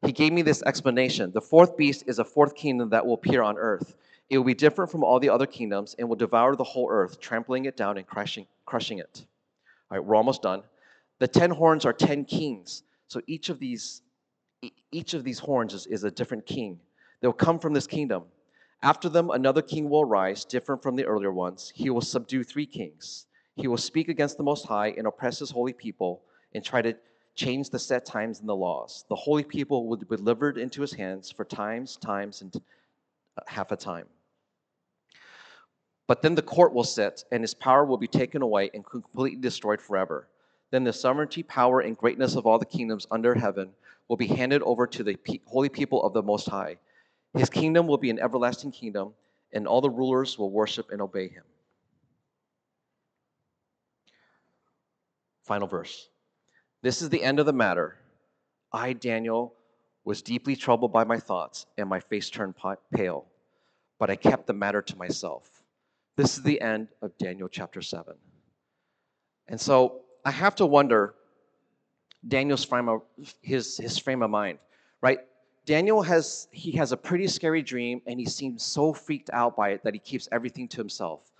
He 0.01 0.11
gave 0.11 0.33
me 0.33 0.41
this 0.41 0.63
explanation. 0.63 1.31
The 1.31 1.41
fourth 1.41 1.77
beast 1.77 2.03
is 2.07 2.17
a 2.17 2.25
fourth 2.25 2.55
kingdom 2.55 2.89
that 2.89 3.05
will 3.05 3.13
appear 3.13 3.43
on 3.43 3.57
earth. 3.57 3.95
It 4.29 4.37
will 4.37 4.45
be 4.45 4.55
different 4.55 4.89
from 4.89 5.03
all 5.03 5.19
the 5.19 5.29
other 5.29 5.45
kingdoms 5.45 5.95
and 5.99 6.09
will 6.09 6.15
devour 6.15 6.55
the 6.55 6.63
whole 6.63 6.89
earth, 6.89 7.19
trampling 7.19 7.65
it 7.65 7.77
down 7.77 7.97
and 7.97 8.07
crushing, 8.07 8.47
crushing 8.65 8.97
it. 8.97 9.25
All 9.91 9.97
right, 9.97 10.03
we're 10.03 10.15
almost 10.15 10.41
done. 10.41 10.63
The 11.19 11.27
ten 11.27 11.51
horns 11.51 11.85
are 11.85 11.93
ten 11.93 12.25
kings. 12.25 12.83
So 13.07 13.21
each 13.27 13.49
of 13.49 13.59
these, 13.59 14.01
each 14.91 15.13
of 15.13 15.23
these 15.23 15.37
horns 15.37 15.75
is, 15.75 15.85
is 15.85 16.03
a 16.03 16.11
different 16.11 16.47
king. 16.47 16.79
They'll 17.21 17.31
come 17.31 17.59
from 17.59 17.73
this 17.73 17.85
kingdom. 17.85 18.23
After 18.83 19.07
them, 19.07 19.29
another 19.29 19.61
king 19.61 19.89
will 19.89 20.01
arise, 20.01 20.43
different 20.43 20.83
from 20.83 20.97
the 20.97 21.05
earlier 21.05 21.31
ones. 21.31 21.71
He 21.73 21.89
will 21.89 22.01
subdue 22.01 22.43
three 22.43 22.65
kings. 22.65 23.27
He 23.55 23.69
will 23.69 23.77
speak 23.77 24.09
against 24.09 24.35
the 24.35 24.43
Most 24.43 24.65
High 24.65 24.89
and 24.97 25.07
oppress 25.07 25.39
his 25.39 25.51
holy 25.51 25.71
people 25.71 26.21
and 26.53 26.61
try 26.61 26.81
to 26.81 26.93
change 27.33 27.69
the 27.69 27.79
set 27.79 28.05
times 28.05 28.41
and 28.41 28.49
the 28.49 28.55
laws. 28.55 29.05
The 29.07 29.15
holy 29.15 29.45
people 29.45 29.87
will 29.87 29.95
be 29.95 30.17
delivered 30.17 30.57
into 30.57 30.81
his 30.81 30.91
hands 30.91 31.31
for 31.31 31.45
times, 31.45 31.95
times, 31.95 32.41
and 32.41 32.53
uh, 33.37 33.41
half 33.47 33.71
a 33.71 33.77
time. 33.77 34.05
But 36.05 36.21
then 36.21 36.35
the 36.35 36.41
court 36.41 36.73
will 36.73 36.83
sit, 36.83 37.23
and 37.31 37.41
his 37.41 37.53
power 37.53 37.85
will 37.85 37.97
be 37.97 38.07
taken 38.07 38.41
away 38.41 38.69
and 38.73 38.85
completely 38.85 39.39
destroyed 39.39 39.81
forever. 39.81 40.27
Then 40.71 40.83
the 40.83 40.91
sovereignty, 40.91 41.41
power, 41.41 41.79
and 41.79 41.97
greatness 41.97 42.35
of 42.35 42.45
all 42.45 42.59
the 42.59 42.65
kingdoms 42.65 43.07
under 43.09 43.33
heaven 43.33 43.69
will 44.09 44.17
be 44.17 44.27
handed 44.27 44.61
over 44.63 44.85
to 44.87 45.03
the 45.03 45.17
holy 45.45 45.69
people 45.69 46.03
of 46.03 46.11
the 46.11 46.21
Most 46.21 46.49
High. 46.49 46.77
His 47.33 47.49
kingdom 47.49 47.87
will 47.87 47.97
be 47.97 48.09
an 48.09 48.19
everlasting 48.19 48.71
kingdom, 48.71 49.13
and 49.51 49.67
all 49.67 49.81
the 49.81 49.89
rulers 49.89 50.37
will 50.37 50.51
worship 50.51 50.91
and 50.91 51.01
obey 51.01 51.27
him. 51.27 51.43
Final 55.43 55.67
verse. 55.67 56.09
This 56.81 57.01
is 57.01 57.09
the 57.09 57.23
end 57.23 57.39
of 57.39 57.45
the 57.45 57.53
matter. 57.53 57.97
I, 58.71 58.93
Daniel, 58.93 59.53
was 60.05 60.21
deeply 60.21 60.55
troubled 60.55 60.91
by 60.91 61.03
my 61.03 61.17
thoughts, 61.17 61.65
and 61.77 61.89
my 61.89 61.99
face 61.99 62.29
turned 62.29 62.55
pale, 62.93 63.25
but 63.99 64.09
I 64.09 64.15
kept 64.15 64.47
the 64.47 64.53
matter 64.53 64.81
to 64.81 64.97
myself. 64.97 65.63
This 66.15 66.37
is 66.37 66.43
the 66.43 66.61
end 66.61 66.89
of 67.01 67.17
Daniel 67.17 67.47
chapter 67.47 67.81
7. 67.81 68.13
And 69.47 69.59
so 69.59 70.01
I 70.23 70.31
have 70.31 70.55
to 70.55 70.65
wonder 70.65 71.15
Daniel's 72.27 72.63
frame 72.63 72.89
of, 72.89 73.01
his, 73.41 73.77
his 73.77 73.97
frame 73.97 74.21
of 74.21 74.29
mind, 74.29 74.59
right? 75.01 75.19
Daniel 75.65 76.01
has 76.01 76.47
he 76.51 76.71
has 76.71 76.91
a 76.91 76.97
pretty 76.97 77.27
scary 77.27 77.61
dream 77.61 78.01
and 78.05 78.19
he 78.19 78.25
seems 78.25 78.63
so 78.63 78.91
freaked 78.91 79.29
out 79.31 79.55
by 79.55 79.69
it 79.69 79.83
that 79.83 79.93
he 79.93 79.99
keeps 79.99 80.27
everything 80.31 80.67
to 80.67 80.77
himself. 80.77 81.31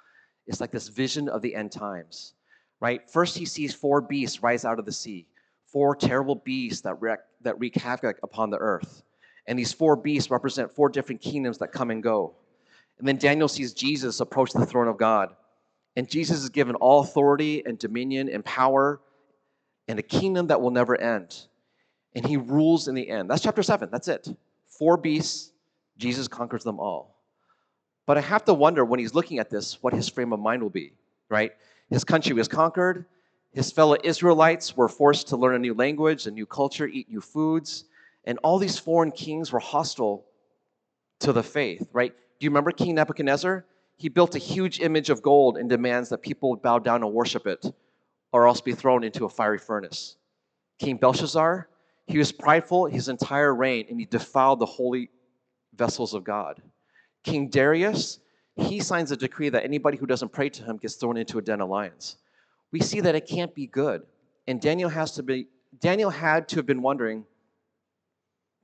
It's 0.47 0.61
like 0.61 0.71
this 0.71 0.87
vision 0.87 1.27
of 1.27 1.41
the 1.41 1.53
end 1.55 1.71
times, 1.71 2.33
right? 2.79 3.09
First 3.09 3.37
he 3.37 3.45
sees 3.45 3.73
four 3.73 4.01
beasts 4.01 4.41
rise 4.41 4.63
out 4.63 4.79
of 4.79 4.85
the 4.85 4.91
sea, 4.91 5.27
four 5.65 5.95
terrible 5.95 6.35
beasts 6.35 6.81
that 6.81 7.01
wreak, 7.01 7.19
that 7.41 7.59
wreak 7.59 7.75
havoc 7.75 8.17
upon 8.23 8.49
the 8.49 8.57
earth. 8.57 9.03
And 9.47 9.59
these 9.59 9.73
four 9.73 9.97
beasts 9.97 10.31
represent 10.31 10.71
four 10.71 10.87
different 10.87 11.21
kingdoms 11.21 11.57
that 11.57 11.73
come 11.73 11.91
and 11.91 12.01
go. 12.01 12.33
And 12.99 13.07
then 13.07 13.17
Daniel 13.17 13.49
sees 13.49 13.73
Jesus 13.73 14.21
approach 14.21 14.53
the 14.53 14.65
throne 14.65 14.87
of 14.87 14.97
God. 14.97 15.35
And 15.97 16.09
Jesus 16.09 16.41
is 16.41 16.49
given 16.49 16.75
all 16.75 17.01
authority 17.01 17.61
and 17.65 17.77
dominion 17.77 18.29
and 18.29 18.43
power 18.45 19.01
and 19.89 19.99
a 19.99 20.03
kingdom 20.03 20.47
that 20.47 20.61
will 20.61 20.71
never 20.71 20.99
end 20.99 21.47
and 22.15 22.25
he 22.25 22.38
rules 22.38 22.88
in 22.88 22.96
the 22.96 23.10
end. 23.10 23.29
That's 23.29 23.41
chapter 23.41 23.63
7. 23.63 23.89
That's 23.91 24.08
it. 24.08 24.27
Four 24.67 24.98
beasts, 24.98 25.51
Jesus 25.98 26.27
conquers 26.27 26.63
them 26.63 26.79
all. 26.79 27.15
But 28.05 28.17
I 28.17 28.22
have 28.22 28.43
to 28.46 28.53
wonder 28.53 28.84
when 28.84 29.00
he's 29.00 29.13
looking 29.13 29.39
at 29.39 29.50
this 29.50 29.82
what 29.82 29.93
his 29.93 30.10
frame 30.10 30.34
of 30.34 30.39
mind 30.39 30.62
will 30.62 30.70
be, 30.70 30.93
right? 31.29 31.51
His 31.89 32.03
country 32.03 32.34
was 32.34 32.48
conquered. 32.48 33.05
His 33.51 33.72
fellow 33.72 33.96
Israelites 34.03 34.75
were 34.75 34.89
forced 34.89 35.27
to 35.27 35.38
learn 35.38 35.55
a 35.55 35.60
new 35.60 35.74
language, 35.74 36.25
a 36.25 36.32
new 36.32 36.46
culture, 36.46 36.88
eat 36.88 37.10
new 37.10 37.22
foods. 37.22 37.86
And 38.25 38.39
all 38.43 38.58
these 38.58 38.79
foreign 38.79 39.12
kings 39.12 39.51
were 39.51 39.60
hostile 39.60 40.25
to 41.20 41.32
the 41.32 41.43
faith, 41.43 41.88
right? 41.93 42.13
Do 42.39 42.46
you 42.46 42.50
remember 42.50 42.72
King 42.72 42.96
Nebuchadnezzar? 42.96 43.65
He 43.96 44.10
built 44.10 44.36
a 44.36 44.39
huge 44.39 44.79
image 44.79 45.10
of 45.10 45.22
gold 45.22 45.58
and 45.58 45.70
demands 45.70 46.10
that 46.10 46.22
people 46.22 46.55
bow 46.55 46.79
down 46.79 47.03
and 47.03 47.13
worship 47.13 47.48
it 47.48 47.65
or 48.32 48.48
else 48.48 48.60
be 48.60 48.74
thrown 48.74 49.03
into 49.03 49.25
a 49.25 49.29
fiery 49.29 49.60
furnace. 49.60 50.17
King 50.79 50.98
Belshazzar, 50.98 51.70
he 52.07 52.17
was 52.17 52.31
prideful 52.31 52.86
his 52.86 53.10
entire 53.10 53.55
reign, 53.55 53.86
and 53.89 54.00
he 54.00 54.05
defiled 54.05 54.60
the 54.60 54.65
holy 54.65 55.10
vessels 55.75 56.13
of 56.13 56.24
God. 56.24 56.62
King 57.24 57.50
Darius, 57.50 58.19
he 58.55 58.79
signs 58.79 59.12
a 59.12 59.17
decree 59.17 59.50
that 59.50 59.63
anybody 59.63 59.98
who 59.98 60.05
doesn't 60.05 60.31
pray 60.31 60.50
to 60.50 60.63
him 60.63 60.77
gets 60.77 60.95
thrown 60.95 61.17
into 61.17 61.38
a 61.38 61.41
den 61.41 61.62
of 61.62 61.69
lions. 61.69 62.17
We 62.72 62.81
see 62.81 63.00
that 63.01 63.15
it 63.15 63.27
can't 63.27 63.53
be 63.55 63.67
good. 63.67 64.03
And 64.48 64.60
Daniel 64.60 64.89
has 64.89 65.13
to 65.13 65.24
be 65.24 65.48
Daniel 65.79 66.10
had 66.10 66.48
to 66.50 66.57
have 66.57 66.65
been 66.65 66.81
wondering, 66.81 67.25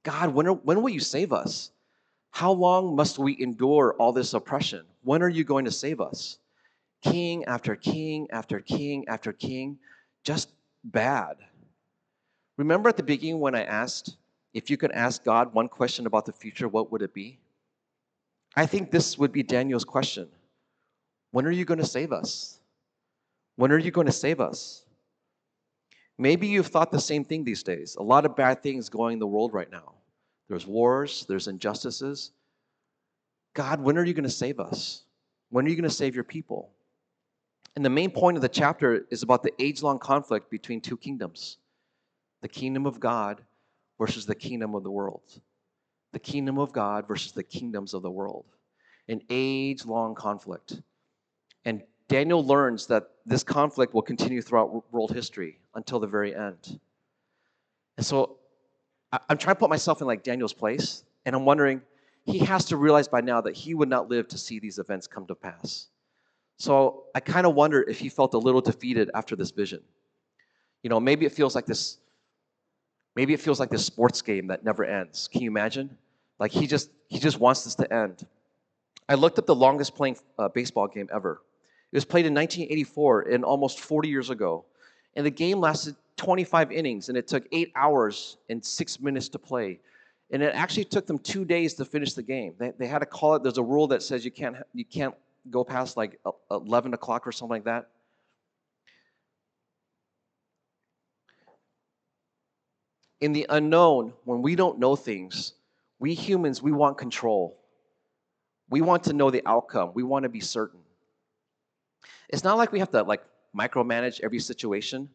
God, 0.04 0.34
when, 0.34 0.48
are, 0.48 0.54
when 0.54 0.82
will 0.82 0.90
you 0.90 1.00
save 1.00 1.34
us? 1.34 1.72
How 2.32 2.52
long 2.52 2.96
must 2.96 3.18
we 3.18 3.42
endure 3.42 3.96
all 3.98 4.14
this 4.14 4.34
oppression? 4.34 4.86
When 5.02 5.24
are 5.24 5.30
you 5.30 5.44
going 5.44 5.66
to 5.66 5.72
save 5.72 6.00
us? 6.02 6.38
King 7.02 7.46
after 7.46 7.76
king 7.76 8.28
after 8.32 8.60
king 8.60 9.08
after 9.08 9.34
king, 9.34 9.80
just 10.24 10.52
bad. 10.84 11.38
Remember 12.60 12.90
at 12.90 12.98
the 12.98 13.04
beginning 13.04 13.40
when 13.40 13.56
I 13.56 13.64
asked 13.64 14.18
if 14.54 14.70
you 14.70 14.76
could 14.76 14.92
ask 14.92 15.24
God 15.24 15.54
one 15.54 15.70
question 15.70 16.06
about 16.06 16.26
the 16.26 16.34
future, 16.34 16.68
what 16.68 16.92
would 16.92 17.02
it 17.02 17.14
be? 17.14 17.40
I 18.54 18.66
think 18.66 18.92
this 18.92 19.18
would 19.18 19.32
be 19.32 19.44
Daniel's 19.44 19.86
question 19.86 20.28
When 21.32 21.46
are 21.46 21.52
you 21.52 21.64
going 21.64 21.80
to 21.80 21.86
save 21.86 22.12
us? 22.12 22.60
When 23.56 23.72
are 23.72 23.78
you 23.78 23.92
going 23.92 24.08
to 24.08 24.14
save 24.14 24.42
us? 24.42 24.84
Maybe 26.18 26.48
you've 26.48 26.68
thought 26.68 26.92
the 26.92 27.00
same 27.00 27.24
thing 27.24 27.46
these 27.46 27.64
days. 27.64 27.96
A 27.96 28.04
lot 28.04 28.26
of 28.26 28.36
bad 28.36 28.62
things 28.62 28.90
going 28.90 29.14
in 29.14 29.20
the 29.20 29.28
world 29.28 29.54
right 29.54 29.72
now. 29.72 29.94
There's 30.50 30.68
wars, 30.68 31.26
there's 31.30 31.48
injustices. 31.48 32.32
God, 33.54 33.80
when 33.80 33.98
are 33.98 34.04
you 34.04 34.14
going 34.14 34.26
to 34.26 34.30
save 34.30 34.60
us? 34.60 35.04
When 35.50 35.66
are 35.66 35.70
you 35.70 35.78
going 35.78 35.90
to 35.90 35.96
save 35.96 36.14
your 36.14 36.26
people? 36.26 36.72
And 37.78 37.86
the 37.86 37.90
main 37.90 38.12
point 38.12 38.36
of 38.36 38.42
the 38.42 38.50
chapter 38.50 39.06
is 39.10 39.24
about 39.24 39.44
the 39.44 39.54
age 39.60 39.82
long 39.82 39.98
conflict 39.98 40.52
between 40.52 40.82
two 40.82 40.98
kingdoms 40.98 41.58
the 42.42 42.48
kingdom 42.48 42.86
of 42.86 43.00
God 43.00 43.42
versus 43.98 44.26
the 44.26 44.36
kingdom 44.36 44.76
of 44.76 44.84
the 44.84 44.92
world. 44.92 45.42
The 46.12 46.20
kingdom 46.20 46.58
of 46.58 46.72
God 46.72 47.08
versus 47.08 47.32
the 47.32 47.44
kingdoms 47.44 47.94
of 47.94 48.02
the 48.02 48.10
world. 48.10 48.46
An 49.08 49.22
age 49.30 49.86
long 49.86 50.16
conflict. 50.16 50.82
And 51.66 51.84
Daniel 52.08 52.44
learns 52.44 52.88
that 52.88 53.10
this 53.26 53.44
conflict 53.44 53.94
will 53.94 54.02
continue 54.02 54.42
throughout 54.42 54.92
world 54.92 55.12
history 55.12 55.60
until 55.76 56.00
the 56.00 56.08
very 56.08 56.36
end. 56.36 56.80
And 57.98 58.06
so 58.06 58.38
I'm 59.12 59.38
trying 59.38 59.56
to 59.56 59.60
put 59.60 59.70
myself 59.70 60.02
in 60.02 60.08
like 60.08 60.24
Daniel's 60.24 60.54
place, 60.54 61.04
and 61.26 61.36
I'm 61.36 61.46
wondering, 61.46 61.82
he 62.26 62.40
has 62.40 62.66
to 62.66 62.78
realize 62.78 63.08
by 63.08 63.22
now 63.22 63.42
that 63.42 63.56
he 63.56 63.74
would 63.74 63.90
not 63.90 64.10
live 64.10 64.28
to 64.30 64.38
see 64.38 64.60
these 64.60 64.80
events 64.80 65.08
come 65.08 65.26
to 65.28 65.36
pass. 65.36 65.88
So 66.58 67.06
I 67.16 67.20
kind 67.20 67.48
of 67.48 67.56
wonder 67.56 67.82
if 67.82 68.00
he 68.00 68.10
felt 68.10 68.34
a 68.34 68.38
little 68.38 68.62
defeated 68.62 69.10
after 69.14 69.36
this 69.36 69.52
vision. 69.52 69.82
You 70.84 70.90
know, 70.90 71.00
maybe 71.00 71.26
it 71.26 71.32
feels 71.32 71.56
like 71.56 71.66
this 71.66 71.98
Maybe 73.20 73.34
it 73.34 73.42
feels 73.42 73.60
like 73.60 73.70
this 73.70 73.86
sports 73.86 74.22
game 74.22 74.48
that 74.48 74.64
never 74.64 74.86
ends. 74.86 75.28
Can 75.28 75.42
you 75.42 75.50
imagine? 75.50 75.98
Like 76.40 76.54
he 76.54 76.66
just 76.68 76.90
he 77.10 77.20
just 77.20 77.38
wants 77.38 77.66
this 77.66 77.76
to 77.76 77.94
end. 77.94 78.26
I 79.10 79.16
looked 79.16 79.38
up 79.38 79.46
the 79.46 79.54
longest 79.54 79.94
playing 79.94 80.16
uh, 80.38 80.48
baseball 80.48 80.88
game 80.88 81.10
ever. 81.14 81.42
It 81.92 81.98
was 81.98 82.06
played 82.06 82.26
in 82.26 82.34
1984 82.34 83.24
and 83.24 83.44
almost 83.44 83.82
40 83.82 84.08
years 84.08 84.30
ago. 84.30 84.64
And 85.18 85.26
the 85.26 85.32
game 85.32 85.60
lasted 85.60 85.98
25 86.16 86.72
innings 86.72 87.10
and 87.10 87.18
it 87.18 87.28
took 87.28 87.44
8 87.52 87.74
hours 87.76 88.38
and 88.48 88.64
6 88.64 89.02
minutes 89.02 89.28
to 89.30 89.38
play. 89.38 89.82
And 90.32 90.42
it 90.42 90.56
actually 90.56 90.86
took 90.86 91.06
them 91.06 91.20
2 91.20 91.44
days 91.44 91.74
to 91.74 91.84
finish 91.84 92.14
the 92.14 92.24
game. 92.24 92.54
They, 92.58 92.72
they 92.78 92.88
had 92.88 93.00
to 93.00 93.06
call 93.06 93.36
it 93.36 93.44
there's 93.44 93.58
a 93.58 93.64
rule 93.64 93.88
that 93.88 94.02
says 94.02 94.24
you 94.24 94.32
can't 94.32 94.56
you 94.74 94.86
can't 94.86 95.14
go 95.50 95.66
past 95.66 95.98
like 95.98 96.22
11 96.52 96.94
o'clock 96.94 97.28
or 97.28 97.34
something 97.34 97.56
like 97.56 97.66
that. 97.66 97.90
In 103.22 103.34
the 103.34 103.46
unknown, 103.50 104.14
when 104.24 104.42
we 104.42 104.56
don't 104.56 104.80
know 104.80 104.96
things, 104.96 105.54
we 106.00 106.14
humans, 106.14 106.62
we 106.62 106.72
want 106.72 106.98
control. 106.98 107.58
We 108.70 108.82
want 108.82 109.04
to 109.06 109.14
know 109.14 109.30
the 109.30 109.42
outcome. 109.46 109.92
We 109.94 110.04
want 110.04 110.24
to 110.24 110.30
be 110.30 110.40
certain. 110.40 110.80
It's 112.30 112.44
not 112.44 112.58
like 112.58 112.72
we 112.72 112.80
have 112.80 112.92
to 112.92 113.04
like 113.04 113.24
micromanage 113.58 114.22
every 114.24 114.40
situation, 114.40 115.10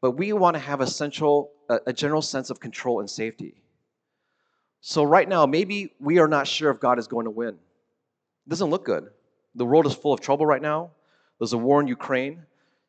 but 0.00 0.12
we 0.12 0.32
want 0.32 0.54
to 0.54 0.60
have 0.60 0.80
a 0.80 0.86
central, 0.86 1.52
a, 1.68 1.92
general 1.92 2.20
sense 2.20 2.50
of 2.50 2.60
control 2.60 3.00
and 3.00 3.08
safety. 3.08 3.62
So 4.80 5.04
right 5.04 5.28
now, 5.28 5.46
maybe 5.46 5.92
we 5.98 6.18
are 6.18 6.28
not 6.28 6.46
sure 6.46 6.70
if 6.70 6.80
God 6.80 6.98
is 6.98 7.06
going 7.06 7.24
to 7.24 7.30
win. 7.30 7.54
It 7.54 8.50
doesn't 8.50 8.68
look 8.68 8.84
good. 8.84 9.08
The 9.54 9.64
world 9.64 9.86
is 9.86 9.94
full 9.94 10.12
of 10.12 10.20
trouble 10.20 10.44
right 10.44 10.62
now. 10.62 10.90
There's 11.38 11.52
a 11.52 11.58
war 11.58 11.80
in 11.80 11.88
Ukraine. 11.88 12.42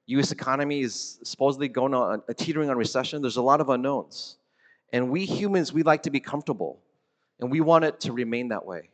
U.S. 0.07 0.31
economy 0.31 0.81
is 0.81 1.19
supposedly 1.24 1.67
going 1.67 1.93
on 1.93 2.21
a 2.27 2.33
teetering 2.33 2.69
on 2.69 2.77
recession. 2.77 3.21
There's 3.21 3.38
a 3.38 3.41
lot 3.41 3.62
of 3.62 3.69
unknowns, 3.69 4.38
and 4.94 5.10
we 5.10 5.25
humans 5.25 5.74
we 5.74 5.84
like 5.84 6.03
to 6.03 6.10
be 6.10 6.20
comfortable, 6.20 6.79
and 7.39 7.51
we 7.51 7.62
want 7.62 7.86
it 7.86 8.00
to 8.01 8.13
remain 8.13 8.50
that 8.50 8.65
way. 8.65 8.89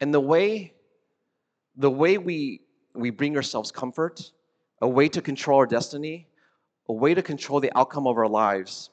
And 0.00 0.14
the 0.14 0.20
way, 0.20 0.72
the 1.76 1.90
way 1.90 2.18
we 2.18 2.62
we 2.94 3.10
bring 3.10 3.36
ourselves 3.36 3.70
comfort, 3.70 4.32
a 4.80 4.88
way 4.88 5.08
to 5.08 5.20
control 5.20 5.58
our 5.58 5.66
destiny, 5.66 6.26
a 6.88 6.92
way 6.92 7.14
to 7.14 7.22
control 7.22 7.60
the 7.60 7.76
outcome 7.76 8.06
of 8.06 8.16
our 8.16 8.28
lives, 8.28 8.90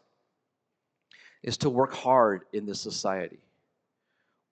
is 1.43 1.57
to 1.57 1.69
work 1.69 1.93
hard 1.93 2.43
in 2.53 2.65
this 2.65 2.81
society. 2.81 3.39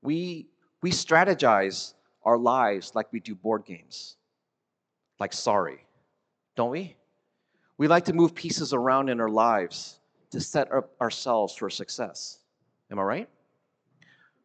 We 0.01 0.47
we 0.81 0.91
strategize 0.91 1.93
our 2.23 2.37
lives 2.37 2.93
like 2.95 3.11
we 3.11 3.19
do 3.19 3.35
board 3.35 3.65
games, 3.65 4.17
like 5.19 5.33
sorry, 5.33 5.85
don't 6.55 6.71
we? 6.71 6.95
We 7.77 7.87
like 7.87 8.05
to 8.05 8.13
move 8.13 8.33
pieces 8.33 8.71
around 8.71 9.09
in 9.09 9.19
our 9.19 9.29
lives 9.29 9.99
to 10.35 10.41
set 10.41 10.69
up 10.69 10.91
ourselves 10.99 11.55
for 11.55 11.69
success. 11.69 12.39
Am 12.91 12.99
I 12.99 13.03
right? 13.03 13.29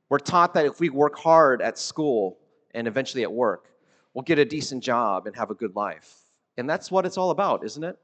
We're 0.08 0.20
taught 0.20 0.54
that 0.54 0.64
if 0.64 0.78
we 0.78 0.88
work 0.88 1.18
hard 1.18 1.60
at 1.60 1.78
school 1.78 2.38
and 2.74 2.86
eventually 2.86 3.24
at 3.24 3.32
work, 3.32 3.70
we'll 4.14 4.22
get 4.22 4.38
a 4.38 4.44
decent 4.44 4.84
job 4.84 5.26
and 5.26 5.34
have 5.34 5.50
a 5.50 5.54
good 5.56 5.74
life. 5.74 6.14
And 6.56 6.70
that's 6.70 6.92
what 6.92 7.06
it's 7.06 7.18
all 7.18 7.30
about, 7.30 7.64
isn't 7.64 7.82
it? 7.82 7.98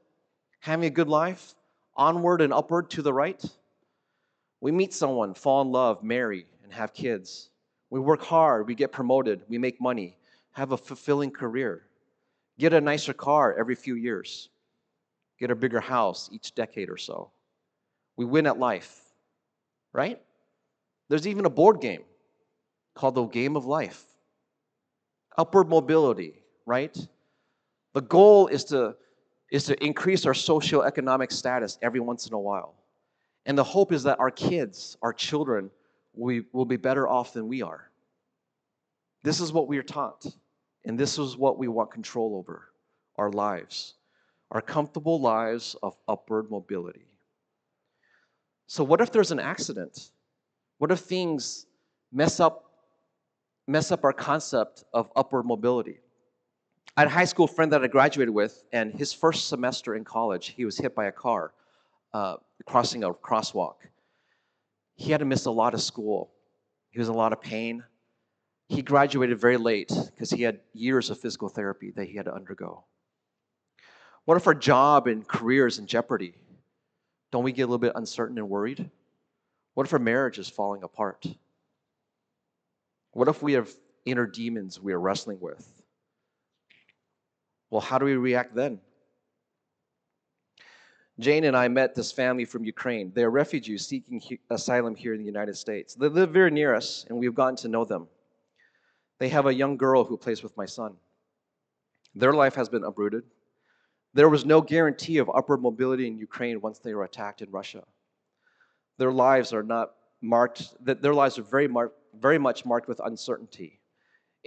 Having 0.59 0.87
a 0.87 0.89
good 0.89 1.07
life, 1.07 1.55
onward 1.95 2.41
and 2.41 2.51
upward 2.51 2.89
to 2.89 3.01
the 3.01 3.13
right. 3.13 3.41
We 4.59 4.73
meet 4.73 4.93
someone, 4.93 5.33
fall 5.33 5.61
in 5.61 5.71
love, 5.71 6.03
marry, 6.03 6.45
and 6.65 6.73
have 6.73 6.93
kids. 6.93 7.51
We 7.89 8.01
work 8.01 8.21
hard, 8.21 8.67
we 8.67 8.75
get 8.75 8.91
promoted, 8.91 9.43
we 9.47 9.57
make 9.57 9.79
money, 9.79 10.17
have 10.51 10.73
a 10.73 10.77
fulfilling 10.77 11.31
career, 11.31 11.83
get 12.59 12.73
a 12.73 12.81
nicer 12.81 13.13
car 13.13 13.57
every 13.57 13.75
few 13.75 13.95
years, 13.95 14.49
get 15.39 15.51
a 15.51 15.55
bigger 15.55 15.79
house 15.79 16.29
each 16.33 16.53
decade 16.53 16.89
or 16.89 16.97
so. 16.97 17.31
We 18.17 18.25
win 18.25 18.47
at 18.47 18.59
life, 18.59 18.99
right? 19.93 20.21
There's 21.07 21.27
even 21.27 21.45
a 21.45 21.49
board 21.49 21.79
game 21.79 22.03
called 22.95 23.15
the 23.15 23.25
Game 23.27 23.55
of 23.55 23.65
Life. 23.65 24.03
Upward 25.37 25.69
mobility, 25.69 26.43
right? 26.65 26.97
The 27.93 28.01
goal 28.01 28.47
is 28.47 28.63
to, 28.65 28.95
is 29.51 29.65
to 29.65 29.83
increase 29.85 30.25
our 30.25 30.33
socioeconomic 30.33 31.31
status 31.31 31.77
every 31.81 31.99
once 31.99 32.27
in 32.27 32.33
a 32.33 32.39
while. 32.39 32.73
And 33.45 33.57
the 33.57 33.63
hope 33.63 33.93
is 33.93 34.03
that 34.03 34.19
our 34.19 34.31
kids, 34.31 34.97
our 35.01 35.13
children, 35.13 35.69
we 36.13 36.43
will 36.51 36.65
be 36.65 36.75
better 36.75 37.07
off 37.07 37.33
than 37.33 37.47
we 37.47 37.61
are. 37.61 37.89
This 39.23 39.39
is 39.39 39.53
what 39.53 39.67
we 39.67 39.77
are 39.77 39.83
taught, 39.83 40.25
and 40.85 40.97
this 40.99 41.19
is 41.19 41.37
what 41.37 41.57
we 41.57 41.67
want 41.67 41.91
control 41.91 42.35
over 42.35 42.69
our 43.15 43.31
lives, 43.31 43.95
our 44.51 44.61
comfortable 44.61 45.19
lives 45.21 45.75
of 45.83 45.95
upward 46.07 46.49
mobility. 46.49 47.07
So, 48.67 48.83
what 48.83 49.01
if 49.01 49.11
there's 49.11 49.31
an 49.31 49.39
accident? 49.39 50.11
What 50.77 50.91
if 50.91 50.99
things 50.99 51.65
mess 52.11 52.39
up, 52.39 52.71
mess 53.67 53.91
up 53.91 54.03
our 54.03 54.13
concept 54.13 54.83
of 54.93 55.11
upward 55.15 55.45
mobility? 55.45 55.99
I 56.95 57.01
had 57.01 57.07
a 57.07 57.11
high 57.11 57.25
school 57.25 57.47
friend 57.47 57.71
that 57.71 57.83
I 57.83 57.87
graduated 57.87 58.33
with, 58.33 58.63
and 58.71 58.93
his 58.93 59.13
first 59.13 59.47
semester 59.47 59.95
in 59.95 60.03
college, 60.03 60.47
he 60.49 60.65
was 60.65 60.77
hit 60.77 60.95
by 60.95 61.05
a 61.05 61.11
car 61.11 61.53
uh, 62.13 62.37
crossing 62.65 63.03
a 63.03 63.13
crosswalk 63.13 63.75
he 64.97 65.11
had 65.11 65.19
to 65.19 65.25
miss 65.25 65.45
a 65.45 65.51
lot 65.51 65.73
of 65.73 65.81
school. 65.81 66.31
He 66.89 66.99
was 66.99 67.07
in 67.07 67.13
a 67.13 67.17
lot 67.17 67.31
of 67.31 67.39
pain. 67.39 67.83
He 68.67 68.81
graduated 68.81 69.39
very 69.39 69.57
late 69.57 69.91
because 70.11 70.31
he 70.31 70.41
had 70.41 70.59
years 70.73 71.09
of 71.09 71.19
physical 71.19 71.47
therapy 71.47 71.91
that 71.95 72.07
he 72.07 72.17
had 72.17 72.25
to 72.25 72.33
undergo. 72.33 72.83
What 74.25 74.35
if 74.35 74.47
our 74.47 74.55
job 74.55 75.07
and 75.07 75.25
career 75.25 75.67
is 75.67 75.77
in 75.77 75.85
jeopardy? 75.85 76.33
Don't 77.31 77.43
we 77.43 77.51
get 77.51 77.63
a 77.63 77.65
little 77.65 77.77
bit 77.77 77.93
uncertain 77.95 78.37
and 78.37 78.49
worried? 78.49 78.89
What 79.73 79.85
if 79.85 79.93
our 79.93 79.99
marriage 79.99 80.39
is 80.39 80.49
falling 80.49 80.83
apart? 80.83 81.25
What 83.11 83.27
if 83.27 83.41
we 83.41 83.53
have 83.53 83.69
inner 84.05 84.25
demons 84.25 84.79
we 84.79 84.93
are 84.93 84.99
wrestling 84.99 85.39
with? 85.39 85.67
Well, 87.69 87.81
how 87.81 87.97
do 87.97 88.05
we 88.05 88.15
react 88.15 88.55
then? 88.55 88.79
Jane 91.19 91.45
and 91.45 91.57
I 91.57 91.67
met 91.67 91.95
this 91.95 92.11
family 92.11 92.45
from 92.45 92.63
Ukraine. 92.63 93.11
They 93.13 93.23
are 93.23 93.31
refugees 93.31 93.87
seeking 93.87 94.19
he- 94.19 94.39
asylum 94.49 94.95
here 94.95 95.13
in 95.13 95.19
the 95.19 95.25
United 95.25 95.57
States. 95.57 95.95
They 95.95 96.07
live 96.07 96.29
very 96.29 96.51
near 96.51 96.75
us, 96.75 97.05
and 97.09 97.17
we've 97.17 97.33
gotten 97.33 97.55
to 97.57 97.67
know 97.67 97.85
them. 97.85 98.07
They 99.17 99.29
have 99.29 99.47
a 99.47 99.53
young 99.53 99.77
girl 99.77 100.03
who 100.03 100.15
plays 100.15 100.43
with 100.43 100.55
my 100.55 100.67
son. 100.67 100.95
Their 102.13 102.33
life 102.33 102.53
has 102.55 102.69
been 102.69 102.83
uprooted. 102.83 103.23
There 104.13 104.29
was 104.29 104.45
no 104.45 104.61
guarantee 104.61 105.17
of 105.17 105.29
upward 105.29 105.61
mobility 105.61 106.07
in 106.07 106.17
Ukraine 106.17 106.61
once 106.61 106.79
they 106.79 106.93
were 106.93 107.03
attacked 107.03 107.41
in 107.41 107.51
Russia. 107.51 107.83
Their 108.97 109.11
lives 109.11 109.53
are 109.53 109.63
not 109.63 109.93
marked, 110.21 110.73
that 110.85 111.01
their 111.01 111.13
lives 111.13 111.37
are 111.37 111.43
very, 111.43 111.67
mar- 111.67 111.93
very 112.19 112.37
much 112.37 112.65
marked 112.65 112.87
with 112.87 112.99
uncertainty 113.03 113.79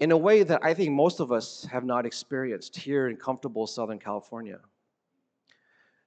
in 0.00 0.12
a 0.12 0.16
way 0.16 0.42
that 0.42 0.64
I 0.64 0.74
think 0.74 0.92
most 0.92 1.20
of 1.20 1.30
us 1.30 1.66
have 1.70 1.84
not 1.84 2.06
experienced 2.06 2.74
here 2.76 3.08
in 3.08 3.16
comfortable 3.16 3.66
Southern 3.66 3.98
California. 3.98 4.58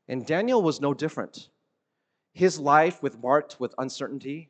And 0.07 0.25
Daniel 0.25 0.61
was 0.61 0.81
no 0.81 0.93
different. 0.93 1.49
His 2.33 2.59
life 2.59 3.01
was 3.03 3.15
marked 3.17 3.59
with 3.59 3.75
uncertainty. 3.77 4.49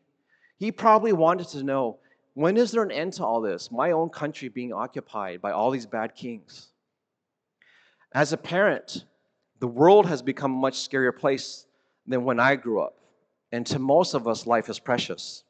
He 0.57 0.71
probably 0.71 1.13
wanted 1.13 1.49
to 1.49 1.63
know 1.63 1.99
when 2.35 2.57
is 2.57 2.71
there 2.71 2.81
an 2.81 2.91
end 2.91 3.13
to 3.13 3.25
all 3.25 3.41
this? 3.41 3.69
My 3.71 3.91
own 3.91 4.09
country 4.09 4.49
being 4.49 4.73
occupied 4.73 5.41
by 5.41 5.51
all 5.51 5.69
these 5.69 5.85
bad 5.85 6.15
kings. 6.15 6.69
As 8.13 8.31
a 8.31 8.37
parent, 8.37 9.05
the 9.59 9.67
world 9.67 10.05
has 10.07 10.21
become 10.21 10.53
a 10.53 10.59
much 10.59 10.75
scarier 10.75 11.17
place 11.17 11.65
than 12.05 12.23
when 12.23 12.39
I 12.39 12.55
grew 12.55 12.81
up. 12.81 12.95
And 13.51 13.65
to 13.67 13.79
most 13.79 14.13
of 14.13 14.27
us, 14.27 14.45
life 14.45 14.69
is 14.69 14.79
precious. 14.79 15.43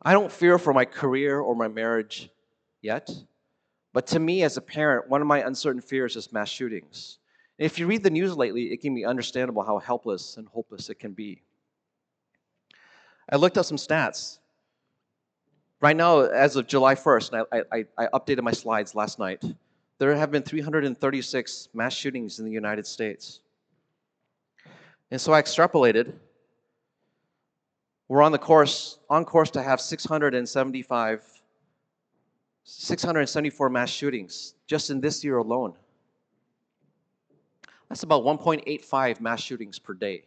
I 0.00 0.12
don't 0.12 0.32
fear 0.32 0.58
for 0.58 0.72
my 0.72 0.84
career 0.84 1.40
or 1.40 1.54
my 1.54 1.68
marriage 1.68 2.28
yet. 2.80 3.08
But 3.92 4.06
to 4.08 4.18
me, 4.18 4.42
as 4.42 4.56
a 4.56 4.60
parent, 4.60 5.08
one 5.08 5.20
of 5.20 5.26
my 5.26 5.46
uncertain 5.46 5.82
fears 5.82 6.16
is 6.16 6.32
mass 6.32 6.48
shootings. 6.48 7.18
If 7.58 7.78
you 7.78 7.86
read 7.86 8.02
the 8.02 8.10
news 8.10 8.36
lately, 8.36 8.72
it 8.72 8.80
can 8.80 8.94
be 8.94 9.04
understandable 9.04 9.62
how 9.62 9.78
helpless 9.78 10.36
and 10.38 10.48
hopeless 10.48 10.88
it 10.88 10.98
can 10.98 11.12
be. 11.12 11.42
I 13.30 13.36
looked 13.36 13.58
up 13.58 13.66
some 13.66 13.76
stats. 13.76 14.38
Right 15.80 15.96
now, 15.96 16.20
as 16.20 16.56
of 16.56 16.66
July 16.66 16.94
1st, 16.94 17.32
and 17.32 17.46
I, 17.52 17.76
I, 17.76 17.84
I 17.98 18.06
updated 18.18 18.42
my 18.42 18.52
slides 18.52 18.94
last 18.94 19.18
night, 19.18 19.44
there 20.02 20.16
have 20.16 20.32
been 20.32 20.42
336 20.42 21.68
mass 21.74 21.94
shootings 21.94 22.40
in 22.40 22.44
the 22.44 22.50
United 22.50 22.84
States. 22.84 23.38
And 25.12 25.20
so 25.20 25.32
I 25.32 25.40
extrapolated. 25.40 26.12
We're 28.08 28.22
on 28.22 28.32
the 28.32 28.38
course, 28.38 28.98
on 29.08 29.24
course 29.24 29.48
to 29.52 29.62
have 29.62 29.80
675, 29.80 31.22
674 32.64 33.70
mass 33.70 33.90
shootings 33.90 34.54
just 34.66 34.90
in 34.90 35.00
this 35.00 35.22
year 35.22 35.36
alone. 35.36 35.74
That's 37.88 38.02
about 38.02 38.24
1.85 38.24 39.20
mass 39.20 39.40
shootings 39.40 39.78
per 39.78 39.94
day. 39.94 40.24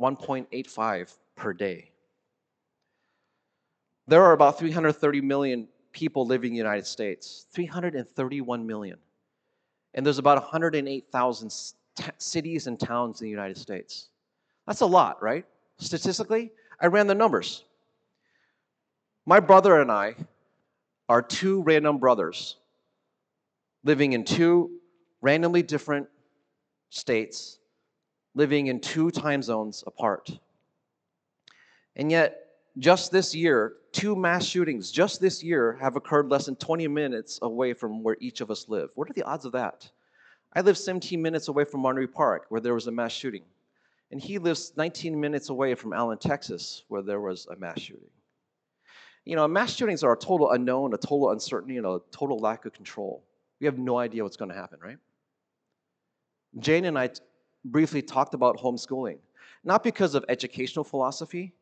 1.85 0.00 1.14
per 1.36 1.52
day. 1.52 1.92
There 4.08 4.24
are 4.24 4.32
about 4.32 4.58
330 4.58 5.20
million 5.20 5.68
people 5.98 6.24
living 6.24 6.52
in 6.52 6.54
the 6.54 6.58
United 6.58 6.86
States. 6.86 7.46
331 7.52 8.64
million. 8.64 8.98
And 9.94 10.06
there's 10.06 10.18
about 10.18 10.40
108,000 10.40 11.52
t- 11.96 12.04
cities 12.18 12.68
and 12.68 12.78
towns 12.78 13.20
in 13.20 13.24
the 13.24 13.30
United 13.30 13.58
States. 13.58 14.06
That's 14.64 14.80
a 14.80 14.86
lot, 14.86 15.20
right? 15.20 15.44
Statistically, 15.78 16.52
I 16.80 16.86
ran 16.86 17.08
the 17.08 17.16
numbers. 17.16 17.64
My 19.26 19.40
brother 19.40 19.80
and 19.80 19.90
I 19.90 20.14
are 21.08 21.20
two 21.20 21.62
random 21.62 21.98
brothers 21.98 22.56
living 23.82 24.12
in 24.12 24.24
two 24.24 24.70
randomly 25.20 25.64
different 25.64 26.06
states, 26.90 27.58
living 28.36 28.68
in 28.68 28.78
two 28.78 29.10
time 29.10 29.42
zones 29.42 29.82
apart. 29.84 30.30
And 31.96 32.08
yet, 32.08 32.50
just 32.78 33.10
this 33.10 33.34
year, 33.34 33.77
two 33.98 34.14
mass 34.14 34.44
shootings 34.44 34.92
just 34.92 35.20
this 35.20 35.42
year 35.42 35.76
have 35.80 35.96
occurred 35.96 36.30
less 36.30 36.46
than 36.46 36.54
20 36.54 36.86
minutes 36.86 37.40
away 37.42 37.72
from 37.72 38.04
where 38.04 38.16
each 38.20 38.40
of 38.40 38.48
us 38.48 38.68
live. 38.68 38.90
What 38.94 39.10
are 39.10 39.12
the 39.12 39.24
odds 39.24 39.44
of 39.44 39.52
that? 39.52 39.90
I 40.54 40.60
live 40.60 40.78
17 40.78 41.20
minutes 41.20 41.48
away 41.48 41.64
from 41.64 41.80
Monterey 41.80 42.06
Park, 42.06 42.46
where 42.48 42.60
there 42.60 42.74
was 42.74 42.86
a 42.86 42.92
mass 42.92 43.10
shooting. 43.10 43.42
And 44.12 44.20
he 44.20 44.38
lives 44.38 44.72
19 44.76 45.18
minutes 45.18 45.48
away 45.48 45.74
from 45.74 45.92
Allen, 45.92 46.16
Texas, 46.16 46.84
where 46.86 47.02
there 47.02 47.20
was 47.20 47.48
a 47.50 47.56
mass 47.56 47.80
shooting. 47.80 48.08
You 49.24 49.34
know, 49.34 49.48
mass 49.48 49.74
shootings 49.74 50.04
are 50.04 50.12
a 50.12 50.16
total 50.16 50.52
unknown, 50.52 50.94
a 50.94 50.96
total 50.96 51.32
uncertainty, 51.32 51.76
and 51.76 51.84
a 51.84 51.98
total 52.12 52.38
lack 52.38 52.66
of 52.66 52.72
control. 52.72 53.24
We 53.60 53.66
have 53.66 53.78
no 53.78 53.98
idea 53.98 54.22
what's 54.22 54.36
going 54.36 54.50
to 54.50 54.56
happen, 54.56 54.78
right? 54.80 54.98
Jane 56.60 56.84
and 56.84 56.96
I 56.96 57.10
briefly 57.64 58.00
talked 58.00 58.34
about 58.34 58.58
homeschooling, 58.58 59.18
not 59.64 59.82
because 59.82 60.14
of 60.14 60.24
educational 60.28 60.84
philosophy, 60.84 61.52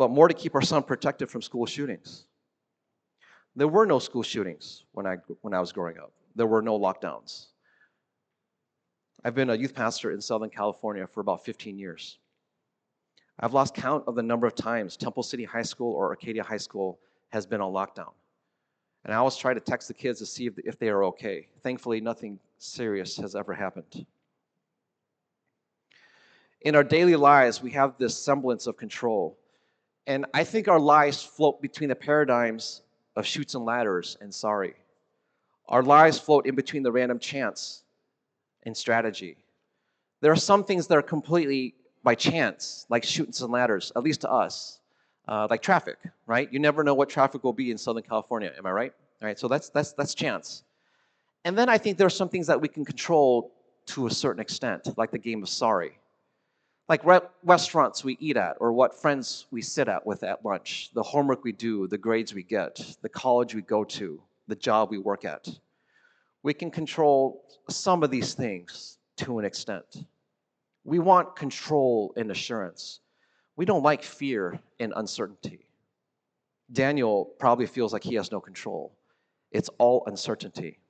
but 0.00 0.10
more 0.10 0.28
to 0.28 0.32
keep 0.32 0.54
our 0.54 0.62
son 0.62 0.82
protected 0.82 1.28
from 1.28 1.42
school 1.42 1.66
shootings. 1.66 2.24
There 3.54 3.68
were 3.68 3.84
no 3.84 3.98
school 3.98 4.22
shootings 4.22 4.84
when 4.92 5.06
I, 5.06 5.18
when 5.42 5.52
I 5.52 5.60
was 5.60 5.72
growing 5.72 5.98
up, 5.98 6.10
there 6.34 6.46
were 6.46 6.62
no 6.62 6.80
lockdowns. 6.80 7.48
I've 9.22 9.34
been 9.34 9.50
a 9.50 9.54
youth 9.54 9.74
pastor 9.74 10.10
in 10.10 10.22
Southern 10.22 10.48
California 10.48 11.06
for 11.06 11.20
about 11.20 11.44
15 11.44 11.78
years. 11.78 12.16
I've 13.40 13.52
lost 13.52 13.74
count 13.74 14.04
of 14.06 14.14
the 14.14 14.22
number 14.22 14.46
of 14.46 14.54
times 14.54 14.96
Temple 14.96 15.22
City 15.22 15.44
High 15.44 15.68
School 15.72 15.92
or 15.92 16.08
Arcadia 16.08 16.44
High 16.44 16.56
School 16.56 16.98
has 17.28 17.44
been 17.44 17.60
on 17.60 17.70
lockdown. 17.70 18.14
And 19.04 19.12
I 19.12 19.18
always 19.18 19.36
try 19.36 19.52
to 19.52 19.60
text 19.60 19.86
the 19.88 19.92
kids 19.92 20.18
to 20.20 20.24
see 20.24 20.46
if, 20.46 20.58
if 20.60 20.78
they 20.78 20.88
are 20.88 21.04
okay. 21.04 21.46
Thankfully, 21.62 22.00
nothing 22.00 22.38
serious 22.56 23.18
has 23.18 23.36
ever 23.36 23.52
happened. 23.52 24.06
In 26.62 26.74
our 26.74 26.84
daily 26.84 27.16
lives, 27.16 27.60
we 27.60 27.70
have 27.72 27.98
this 27.98 28.16
semblance 28.16 28.66
of 28.66 28.78
control. 28.78 29.36
And 30.10 30.26
I 30.34 30.42
think 30.42 30.66
our 30.66 30.80
lives 30.80 31.22
float 31.22 31.62
between 31.62 31.88
the 31.88 31.94
paradigms 31.94 32.82
of 33.14 33.24
Chutes 33.24 33.54
and 33.54 33.64
Ladders 33.64 34.16
and 34.20 34.34
sorry. 34.34 34.74
Our 35.68 35.84
lives 35.84 36.18
float 36.18 36.46
in 36.46 36.56
between 36.56 36.82
the 36.82 36.90
random 36.90 37.20
chance 37.20 37.84
and 38.64 38.76
strategy. 38.76 39.36
There 40.20 40.32
are 40.32 40.42
some 40.50 40.64
things 40.64 40.88
that 40.88 40.98
are 40.98 41.02
completely 41.16 41.76
by 42.02 42.16
chance, 42.16 42.86
like 42.88 43.04
Chutes 43.04 43.40
and 43.40 43.52
Ladders, 43.52 43.92
at 43.94 44.02
least 44.02 44.22
to 44.22 44.32
us, 44.32 44.80
uh, 45.28 45.46
like 45.48 45.62
traffic, 45.62 45.98
right? 46.26 46.52
You 46.52 46.58
never 46.58 46.82
know 46.82 46.94
what 46.94 47.08
traffic 47.08 47.44
will 47.44 47.52
be 47.52 47.70
in 47.70 47.78
Southern 47.78 48.02
California, 48.02 48.52
am 48.58 48.66
I 48.66 48.72
right? 48.72 48.92
All 49.22 49.28
right, 49.28 49.38
so 49.38 49.46
that's, 49.46 49.68
that's, 49.68 49.92
that's 49.92 50.16
chance. 50.16 50.64
And 51.44 51.56
then 51.56 51.68
I 51.68 51.78
think 51.78 51.98
there 51.98 52.08
are 52.08 52.10
some 52.10 52.28
things 52.28 52.48
that 52.48 52.60
we 52.60 52.66
can 52.66 52.84
control 52.84 53.52
to 53.86 54.08
a 54.08 54.10
certain 54.10 54.40
extent, 54.40 54.88
like 54.98 55.12
the 55.12 55.18
game 55.18 55.40
of 55.44 55.48
sorry. 55.48 55.99
Like 56.90 57.04
re- 57.04 57.20
restaurants 57.44 58.02
we 58.02 58.16
eat 58.18 58.36
at, 58.36 58.56
or 58.58 58.72
what 58.72 59.00
friends 59.00 59.46
we 59.52 59.62
sit 59.62 59.86
at 59.86 60.04
with 60.04 60.24
at 60.24 60.44
lunch, 60.44 60.90
the 60.92 61.04
homework 61.04 61.44
we 61.44 61.52
do, 61.52 61.86
the 61.86 61.96
grades 61.96 62.34
we 62.34 62.42
get, 62.42 62.80
the 63.00 63.08
college 63.08 63.54
we 63.54 63.62
go 63.62 63.84
to, 63.84 64.20
the 64.48 64.56
job 64.56 64.90
we 64.90 64.98
work 64.98 65.24
at. 65.24 65.48
We 66.42 66.52
can 66.52 66.68
control 66.68 67.44
some 67.68 68.02
of 68.02 68.10
these 68.10 68.34
things 68.34 68.98
to 69.18 69.38
an 69.38 69.44
extent. 69.44 70.04
We 70.82 70.98
want 70.98 71.36
control 71.36 72.12
and 72.16 72.28
assurance. 72.28 72.98
We 73.54 73.66
don't 73.66 73.84
like 73.84 74.02
fear 74.02 74.58
and 74.80 74.92
uncertainty. 74.96 75.68
Daniel 76.72 77.30
probably 77.38 77.66
feels 77.66 77.92
like 77.92 78.02
he 78.02 78.16
has 78.16 78.32
no 78.32 78.40
control. 78.40 78.92
It's 79.52 79.70
all 79.78 80.02
uncertainty. 80.08 80.80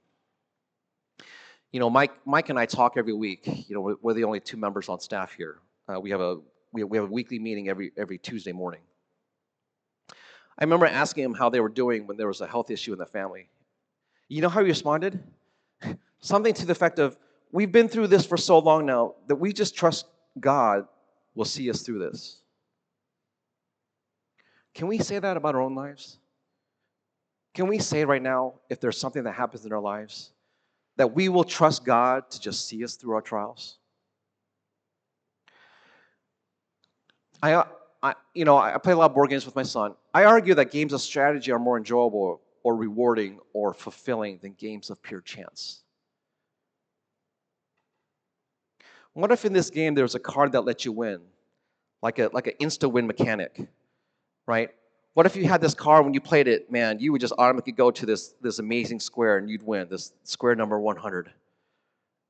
You 1.73 1.81
know, 1.81 1.91
Mike, 1.91 2.13
Mike 2.25 2.49
and 2.49 2.59
I 2.59 2.65
talk 2.65 2.95
every 2.97 3.13
week. 3.13 3.43
You 3.69 3.75
know, 3.75 3.99
we're 4.01 4.15
the 4.15 4.25
only 4.25 4.41
two 4.41 4.57
members 4.57 4.89
on 4.89 4.99
staff 4.99 5.35
here. 5.35 5.59
Uh, 5.91 5.99
we 5.99 6.11
have 6.11 6.21
a 6.21 6.39
we, 6.73 6.85
we 6.85 6.97
have 6.97 7.09
a 7.09 7.13
weekly 7.13 7.39
meeting 7.39 7.69
every 7.69 7.93
every 7.97 8.19
Tuesday 8.19 8.53
morning. 8.53 8.81
I 10.11 10.65
remember 10.65 10.87
asking 10.87 11.25
him 11.25 11.35
how 11.35 11.49
they 11.49 11.61
were 11.61 11.71
doing 11.71 12.07
when 12.07 12.17
there 12.17 12.29
was 12.29 12.41
a 12.41 12.47
health 12.47 12.71
issue 12.71 12.93
in 12.93 12.99
the 12.99 13.07
family. 13.07 13.49
You 14.29 14.43
know 14.43 14.49
how 14.49 14.61
he 14.61 14.69
responded? 14.69 15.19
Something 16.21 16.53
to 16.55 16.67
the 16.67 16.73
effect 16.73 16.99
of, 16.99 17.17
We've 17.53 17.73
been 17.73 17.89
through 17.89 18.07
this 18.09 18.25
for 18.25 18.37
so 18.37 18.59
long 18.59 18.87
now 18.87 19.15
that 19.27 19.37
we 19.37 19.53
just 19.53 19.75
trust 19.75 20.07
God 20.39 20.87
will 21.35 21.45
see 21.45 21.69
us 21.71 21.83
through 21.83 21.99
this. 21.99 22.41
Can 24.75 24.87
we 24.87 24.99
say 24.99 25.19
that 25.19 25.37
about 25.37 25.57
our 25.57 25.61
own 25.61 25.75
lives? 25.75 26.19
Can 27.55 27.67
we 27.67 27.81
say 27.81 28.05
right 28.05 28.23
now, 28.23 28.55
if 28.69 28.79
there's 28.79 28.99
something 28.99 29.25
that 29.25 29.33
happens 29.33 29.67
in 29.67 29.73
our 29.73 29.81
lives, 29.81 30.31
that 30.97 31.13
we 31.13 31.29
will 31.29 31.43
trust 31.43 31.85
God 31.85 32.31
to 32.31 32.41
just 32.41 32.69
see 32.69 32.85
us 32.85 32.95
through 32.95 33.15
our 33.15 33.21
trials? 33.21 33.79
I, 37.43 37.53
uh, 37.55 37.65
I, 38.03 38.15
you 38.35 38.45
know, 38.45 38.57
I 38.57 38.77
play 38.79 38.93
a 38.93 38.97
lot 38.97 39.07
of 39.07 39.15
board 39.15 39.31
games 39.31 39.47
with 39.47 39.57
my 39.57 39.63
son. 39.63 39.95
I 40.15 40.25
argue 40.25 40.55
that 40.55 40.71
games 40.71 40.93
of 40.93 41.01
strategy 41.01 41.53
are 41.53 41.59
more 41.59 41.77
enjoyable 41.77 42.41
or 42.63 42.77
rewarding 42.77 43.41
or 43.53 43.75
fulfilling 43.75 44.39
than 44.43 44.53
games 44.55 44.91
of 44.91 45.03
pure 45.03 45.21
chance. 45.21 45.83
What 49.13 49.33
if 49.33 49.45
in 49.45 49.53
this 49.53 49.71
game 49.71 49.95
there 49.95 50.05
was 50.05 50.15
a 50.15 50.21
card 50.21 50.53
that 50.53 50.63
lets 50.63 50.85
you 50.85 50.93
win, 50.93 51.21
like 52.03 52.19
a 52.19 52.31
like 52.33 52.47
an 52.47 52.55
insta 52.61 52.91
win 52.91 53.07
mechanic, 53.07 53.69
right? 54.47 54.71
What 55.15 55.27
if 55.27 55.35
you 55.35 55.47
had 55.49 55.61
this 55.61 55.75
card 55.75 56.05
when 56.05 56.15
you 56.15 56.21
played 56.21 56.47
it, 56.47 56.71
man, 56.71 57.01
you 57.01 57.11
would 57.13 57.21
just 57.21 57.35
automatically 57.37 57.73
go 57.73 57.91
to 57.91 58.07
this 58.07 58.35
this 58.41 58.61
amazing 58.61 59.01
square 59.01 59.39
and 59.39 59.51
you'd 59.51 59.63
win 59.63 59.89
this 59.91 60.13
square 60.23 60.55
number 60.55 60.79
100, 60.79 61.33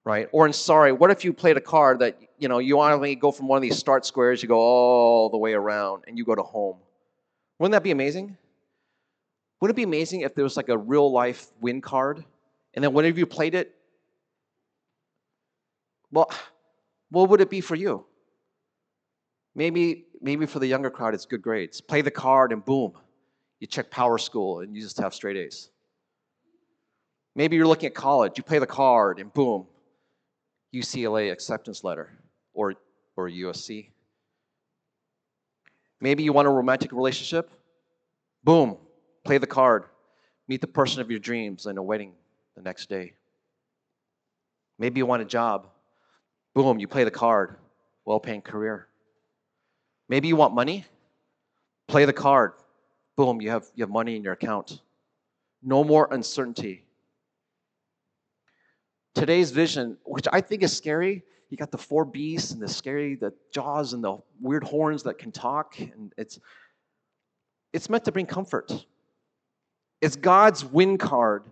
right? 0.05 0.29
Or 0.33 0.47
in 0.47 0.53
sorry, 0.53 0.93
what 0.93 1.11
if 1.11 1.25
you 1.25 1.33
played 1.33 1.57
a 1.57 1.61
card 1.61 1.99
that 2.01 2.19
you 2.39 2.49
know 2.49 2.59
you 2.59 2.81
automatically 2.81 3.15
go 3.17 3.31
from 3.31 3.49
one 3.49 3.57
of 3.57 3.63
these 3.63 3.79
start 3.79 4.05
squares, 4.07 4.43
you 4.43 4.49
go 4.49 4.59
all 4.59 5.31
the 5.31 5.39
way 5.39 5.53
around 5.53 6.05
and 6.07 6.17
you 6.17 6.25
go 6.25 6.35
to 6.35 6.43
home? 6.43 6.79
Wouldn't 7.59 7.73
that 7.73 7.83
be 7.83 7.91
amazing? 7.91 8.37
Wouldn't 9.61 9.75
it 9.75 9.77
be 9.77 9.83
amazing 9.83 10.23
if 10.23 10.35
there 10.35 10.45
was 10.45 10.57
like 10.57 10.71
a 10.71 10.79
real 10.79 11.13
life 11.13 11.49
win 11.61 11.81
card, 11.81 12.25
and 12.75 12.83
then 12.83 12.93
whenever 12.93 13.19
you 13.19 13.27
played 13.27 13.55
it, 13.55 13.75
well, 16.11 16.31
what 17.11 17.29
would 17.29 17.41
it 17.41 17.51
be 17.51 17.61
for 17.61 17.75
you? 17.75 18.05
Maybe, 19.55 20.07
maybe 20.21 20.47
for 20.47 20.59
the 20.59 20.67
younger 20.67 20.91
crowd, 20.91 21.15
it's 21.15 21.27
good 21.27 21.43
grades. 21.43 21.81
Play 21.81 22.03
the 22.03 22.11
card 22.11 22.53
and 22.53 22.65
boom, 22.65 22.93
you 23.59 23.67
check 23.67 23.91
PowerSchool 23.91 24.63
and 24.63 24.75
you 24.75 24.83
just 24.83 24.99
have 24.99 25.15
straight 25.15 25.37
A's. 25.37 25.71
Maybe 27.37 27.57
you're 27.57 27.67
looking 27.67 27.89
at 27.89 27.95
college, 27.95 28.33
you 28.37 28.43
play 28.43 28.59
the 28.59 28.67
card 28.67 29.19
and 29.19 29.33
boom, 29.33 29.67
UCLA 30.75 31.33
acceptance 31.33 31.85
letter 31.85 32.11
or, 32.55 32.75
or 33.17 33.29
USC. 33.29 33.91
Maybe 36.01 36.23
you 36.23 36.33
want 36.33 36.49
a 36.49 36.51
romantic 36.51 36.93
relationship, 36.93 37.51
boom, 38.43 38.77
play 39.25 39.39
the 39.39 39.47
card, 39.47 39.85
meet 40.49 40.61
the 40.61 40.67
person 40.67 41.01
of 41.01 41.11
your 41.11 41.21
dreams 41.21 41.67
in 41.67 41.77
a 41.77 41.83
wedding 41.83 42.13
the 42.57 42.63
next 42.63 42.89
day. 42.89 43.15
Maybe 44.79 44.99
you 44.99 45.07
want 45.07 45.21
a 45.21 45.27
job, 45.27 45.67
Boom, 46.55 46.79
you 46.79 46.89
play 46.89 47.05
the 47.05 47.11
card. 47.11 47.57
Well 48.05 48.21
paying 48.21 48.43
career. 48.43 48.89
Maybe 50.09 50.29
you 50.29 50.37
want 50.37 50.55
money. 50.55 50.85
Play 51.87 52.05
the 52.05 52.13
card. 52.13 52.53
Boom, 53.17 53.41
you 53.41 53.51
have, 53.51 53.67
you 53.75 53.85
have 53.85 53.91
money 53.91 54.17
in 54.17 54.25
your 54.25 54.33
account. 54.33 54.81
No 55.63 55.85
more 55.85 56.09
uncertainty. 56.11 56.85
Today's 59.15 59.51
vision, 59.51 59.97
which 60.05 60.27
I 60.33 60.41
think 60.41 60.63
is 60.63 60.77
scary, 60.77 61.23
you 61.49 61.57
got 61.57 61.71
the 61.71 61.79
four 61.79 62.05
beasts 62.05 62.53
and 62.53 62.63
the 62.63 62.69
scary, 62.69 63.17
the 63.17 63.33
jaws 63.53 63.93
and 63.93 64.05
the 64.05 64.19
weird 64.41 64.65
horns 64.65 65.03
that 65.03 65.19
can 65.19 65.33
talk, 65.33 65.79
and 65.81 66.13
it's 66.17 66.39
it's 67.73 67.89
meant 67.89 68.05
to 68.05 68.13
bring 68.13 68.27
comfort. 68.27 68.73
It's 70.01 70.17
God's 70.17 70.65
win 70.65 70.99
card 70.99 71.45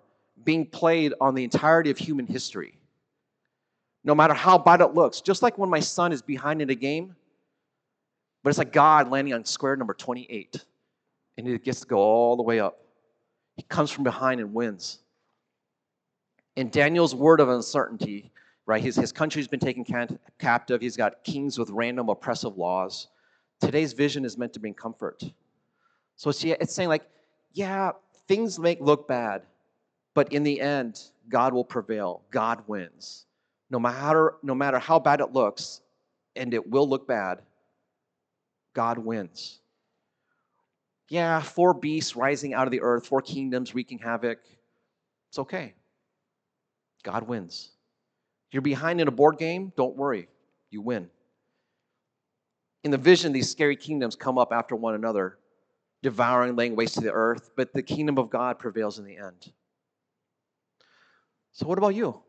being 0.44 0.66
played 0.66 1.14
on 1.21 1.35
the 1.35 1.44
entirety 1.44 1.90
of 1.90 1.99
human 1.99 2.27
history 2.27 2.79
no 4.05 4.14
matter 4.14 4.33
how 4.33 4.57
bad 4.57 4.81
it 4.81 4.94
looks. 4.94 5.21
Just 5.21 5.42
like 5.42 5.59
when 5.59 5.68
my 5.68 5.81
son 5.81 6.12
is 6.12 6.23
behind 6.23 6.62
in 6.62 6.71
a 6.71 6.75
game, 6.75 7.14
but 8.42 8.49
it's 8.49 8.59
like 8.59 8.73
God 8.73 9.11
landing 9.11 9.35
on 9.35 9.44
square 9.44 9.77
number 9.77 9.92
28, 9.92 10.64
and 11.37 11.47
he 11.47 11.59
gets 11.59 11.81
to 11.81 11.87
go 11.87 11.99
all 11.99 12.35
the 12.35 12.42
way 12.42 12.59
up. 12.59 12.81
He 13.57 13.62
comes 13.64 13.90
from 13.90 14.05
behind 14.05 14.40
and 14.40 14.55
wins. 14.55 15.01
In 16.59 16.71
Daniel's 16.71 17.14
word 17.14 17.38
of 17.38 17.49
uncertainty, 17.49 18.33
right, 18.66 18.83
his, 18.83 18.97
his 18.97 19.12
country's 19.12 19.47
been 19.47 19.61
taken 19.61 19.85
captive, 20.40 20.81
he's 20.81 20.97
got 20.97 21.23
kings 21.23 21.57
with 21.57 21.71
random 21.71 22.09
oppressive 22.09 22.59
laws. 22.59 23.07
Today's 23.61 23.92
vision 23.92 24.25
is 24.25 24.37
meant 24.37 24.53
to 24.55 24.59
bring 24.59 24.75
comfort. 24.75 25.23
So 26.16 26.31
it's, 26.31 26.42
it's 26.42 26.75
saying, 26.75 26.88
like, 26.88 27.09
yeah, 27.53 27.92
things 28.27 28.59
may 28.59 28.77
look 28.81 29.07
bad, 29.07 29.42
but 30.14 30.33
in 30.33 30.42
the 30.42 30.61
end, 30.61 31.01
God 31.29 31.55
will 31.55 31.64
prevail, 31.64 32.23
God 32.33 32.64
wins 32.66 33.27
no 33.71 33.79
matter, 33.79 34.35
no 34.42 34.55
matter 34.55 34.81
how 34.81 34.99
bad 34.99 35.21
it 35.21 35.33
looks, 35.33 35.83
and 36.35 36.53
it 36.55 36.68
will 36.68 36.88
look 36.88 37.07
bad, 37.07 37.42
God 38.75 38.99
wins. 38.99 39.61
Yeah, 41.09 41.40
four 41.40 41.73
beasts 41.73 42.16
rising 42.16 42.53
out 42.53 42.66
of 42.66 42.73
the 42.73 42.81
earth, 42.81 43.07
four 43.07 43.23
kingdoms 43.23 43.77
wreaking 43.77 43.99
havoc. 43.99 44.40
It's 45.29 45.38
okay. 45.38 45.75
God 47.02 47.28
wins. 47.28 47.70
You're 48.50 48.62
behind 48.62 49.00
in 49.00 49.08
a 49.08 49.12
board 49.12 49.38
game, 49.38 49.72
don't 49.76 49.96
worry, 49.96 50.28
you 50.70 50.80
win. 50.80 51.08
In 52.84 52.90
the 52.90 52.98
vision, 52.98 53.32
these 53.32 53.50
scary 53.50 53.76
kingdoms 53.76 54.16
come 54.16 54.38
up 54.38 54.52
after 54.52 54.74
one 54.74 54.94
another, 54.94 55.38
devouring, 56.02 56.56
laying 56.56 56.76
waste 56.76 56.94
to 56.94 57.00
the 57.00 57.12
earth, 57.12 57.50
but 57.56 57.72
the 57.72 57.82
kingdom 57.82 58.18
of 58.18 58.30
God 58.30 58.58
prevails 58.58 58.98
in 58.98 59.04
the 59.04 59.16
end. 59.16 59.52
So, 61.52 61.66
what 61.66 61.78
about 61.78 61.94
you? 61.94 62.22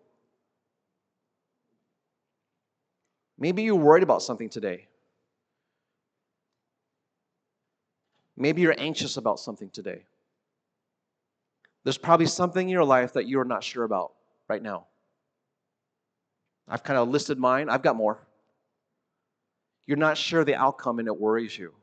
Maybe 3.38 3.64
you're 3.64 3.76
worried 3.76 4.04
about 4.04 4.22
something 4.22 4.50
today. 4.50 4.88
Maybe 8.36 8.62
you're 8.62 8.76
anxious 8.78 9.18
about 9.18 9.40
something 9.40 9.70
today. 9.70 10.04
There's 11.84 11.98
probably 11.98 12.26
something 12.26 12.68
in 12.68 12.72
your 12.72 12.84
life 12.84 13.14
that 13.14 13.28
you're 13.28 13.46
not 13.46 13.64
sure 13.64 13.84
about 13.84 14.14
right 14.50 14.62
now. 14.62 14.88
I've 16.68 16.84
kind 16.84 17.00
of 17.00 17.10
listed 17.10 17.38
mine, 17.38 17.70
I've 17.70 17.82
got 17.82 17.96
more. 17.96 18.20
You're 19.86 19.98
not 19.98 20.18
sure 20.18 20.44
the 20.44 20.56
outcome 20.56 21.00
and 21.00 21.08
it 21.08 21.20
worries 21.20 21.58
you. 21.58 21.74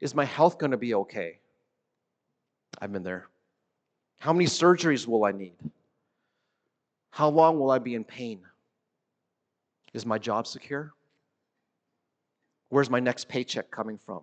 Is 0.00 0.14
my 0.14 0.24
health 0.24 0.58
going 0.58 0.72
to 0.72 0.76
be 0.76 0.94
okay? 0.94 1.38
I've 2.80 2.92
been 2.92 3.02
there. 3.02 3.28
How 4.18 4.32
many 4.32 4.46
surgeries 4.46 5.06
will 5.06 5.24
I 5.24 5.32
need? 5.32 5.54
How 7.10 7.28
long 7.28 7.58
will 7.58 7.70
I 7.70 7.78
be 7.78 7.94
in 7.94 8.04
pain? 8.04 8.40
Is 9.94 10.04
my 10.04 10.18
job 10.18 10.46
secure? 10.46 10.92
Where's 12.68 12.90
my 12.90 13.00
next 13.00 13.28
paycheck 13.28 13.70
coming 13.70 13.96
from? 13.96 14.20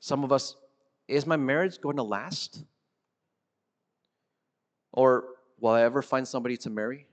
Some 0.00 0.24
of 0.24 0.32
us, 0.32 0.56
is 1.06 1.26
my 1.26 1.36
marriage 1.36 1.80
going 1.80 1.96
to 1.96 2.02
last? 2.02 2.64
Or 4.92 5.24
will 5.58 5.70
I 5.70 5.82
ever 5.82 6.02
find 6.02 6.26
somebody 6.26 6.56
to 6.58 6.70
marry? 6.70 7.06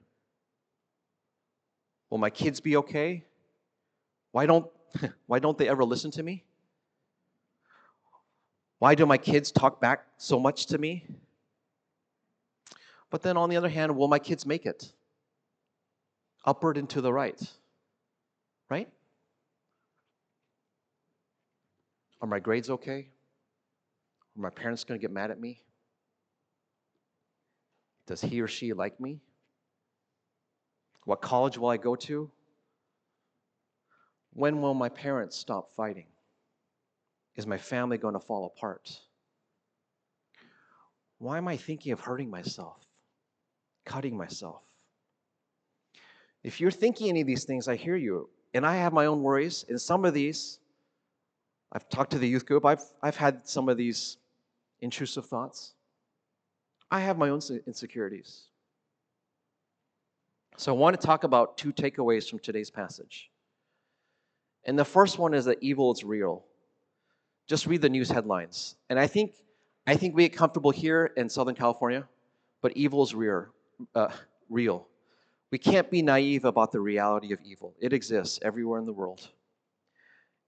Will 2.09 2.17
my 2.17 2.29
kids 2.29 2.59
be 2.59 2.77
okay? 2.77 3.23
Why 4.31 4.45
don't, 4.45 4.67
why 5.27 5.39
don't 5.39 5.57
they 5.57 5.67
ever 5.67 5.83
listen 5.83 6.11
to 6.11 6.23
me? 6.23 6.43
Why 8.79 8.95
do 8.95 9.05
my 9.05 9.17
kids 9.17 9.51
talk 9.51 9.81
back 9.81 10.05
so 10.17 10.39
much 10.39 10.67
to 10.67 10.77
me? 10.77 11.05
But 13.09 13.21
then 13.21 13.37
on 13.37 13.49
the 13.49 13.57
other 13.57 13.69
hand, 13.69 13.95
will 13.95 14.07
my 14.07 14.19
kids 14.19 14.45
make 14.45 14.65
it? 14.65 14.91
Upward 16.45 16.77
and 16.77 16.89
to 16.91 17.01
the 17.01 17.11
right. 17.11 17.41
Right? 18.69 18.89
Are 22.21 22.27
my 22.27 22.39
grades 22.39 22.69
okay? 22.69 23.09
Are 24.37 24.41
my 24.41 24.49
parents 24.49 24.83
going 24.83 24.99
to 24.99 25.01
get 25.01 25.11
mad 25.11 25.31
at 25.31 25.39
me? 25.39 25.61
Does 28.07 28.21
he 28.21 28.41
or 28.41 28.47
she 28.47 28.73
like 28.73 28.99
me? 28.99 29.19
What 31.03 31.21
college 31.21 31.57
will 31.57 31.69
I 31.69 31.77
go 31.77 31.95
to? 31.95 32.31
When 34.33 34.61
will 34.61 34.73
my 34.73 34.89
parents 34.89 35.37
stop 35.37 35.71
fighting? 35.75 36.07
Is 37.35 37.45
my 37.45 37.57
family 37.57 37.97
going 37.97 38.13
to 38.13 38.19
fall 38.19 38.45
apart? 38.45 38.99
Why 41.19 41.37
am 41.37 41.47
I 41.47 41.57
thinking 41.57 41.91
of 41.91 41.99
hurting 41.99 42.29
myself, 42.29 42.77
cutting 43.85 44.17
myself? 44.17 44.61
If 46.43 46.61
you're 46.61 46.71
thinking 46.71 47.09
any 47.09 47.21
of 47.21 47.27
these 47.27 47.45
things, 47.45 47.67
I 47.67 47.75
hear 47.75 47.95
you. 47.95 48.29
And 48.53 48.65
I 48.65 48.75
have 48.77 48.93
my 48.93 49.05
own 49.05 49.21
worries. 49.21 49.65
And 49.67 49.79
some 49.79 50.05
of 50.05 50.13
these, 50.13 50.59
I've 51.71 51.89
talked 51.89 52.11
to 52.11 52.19
the 52.19 52.27
youth 52.27 52.45
group, 52.45 52.65
I've, 52.65 52.83
I've 53.01 53.17
had 53.17 53.47
some 53.47 53.69
of 53.69 53.77
these 53.77 54.17
intrusive 54.81 55.25
thoughts. 55.25 55.73
I 56.89 57.01
have 57.01 57.17
my 57.17 57.29
own 57.29 57.41
insecurities. 57.65 58.45
So 60.57 60.73
I 60.73 60.77
want 60.77 60.99
to 60.99 61.05
talk 61.05 61.23
about 61.23 61.57
two 61.57 61.71
takeaways 61.71 62.29
from 62.29 62.39
today's 62.39 62.71
passage. 62.71 63.29
And 64.65 64.77
the 64.77 64.85
first 64.85 65.19
one 65.19 65.33
is 65.33 65.45
that 65.45 65.57
evil 65.61 65.91
is 65.91 66.03
real. 66.03 66.43
Just 67.47 67.67
read 67.67 67.81
the 67.81 67.89
news 67.89 68.09
headlines. 68.09 68.75
And 68.89 68.99
I 68.99 69.07
think 69.07 69.33
I 69.85 69.95
think 69.95 70.15
we 70.15 70.27
get 70.27 70.35
comfortable 70.35 70.71
here 70.71 71.13
in 71.15 71.29
Southern 71.29 71.55
California, 71.55 72.05
but 72.61 72.75
evil 72.75 73.03
is 73.03 73.15
real. 73.15 73.45
Uh, 73.95 74.09
real. 74.49 74.87
We 75.51 75.57
can't 75.57 75.89
be 75.89 76.01
naive 76.01 76.43
about 76.43 76.73
the 76.73 76.81
reality 76.81 77.31
of 77.31 77.39
evil. 77.41 77.73
It 77.79 77.93
exists 77.93 78.39
everywhere 78.41 78.79
in 78.79 78.85
the 78.85 78.91
world. 78.91 79.29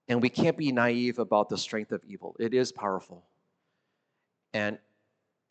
And 0.08 0.20
we 0.20 0.28
can't 0.28 0.58
be 0.58 0.72
naive 0.72 1.18
about 1.18 1.48
the 1.48 1.56
strength 1.56 1.92
of 1.92 2.02
evil. 2.04 2.36
It 2.38 2.52
is 2.52 2.70
powerful. 2.72 3.24
And 4.52 4.78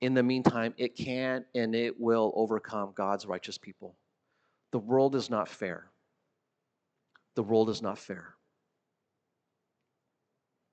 in 0.02 0.14
the 0.14 0.24
meantime, 0.24 0.74
it 0.78 0.96
can 0.96 1.46
and 1.54 1.76
it 1.76 2.00
will 2.00 2.32
overcome 2.36 2.94
God's 2.96 3.26
righteous 3.26 3.58
people. 3.58 3.96
The 4.72 4.80
world 4.80 5.16
is 5.16 5.30
not 5.30 5.50
fair. 5.50 5.90
The 7.36 7.44
world 7.44 7.70
is 7.70 7.82
not 7.82 7.98
fair. 7.98 8.36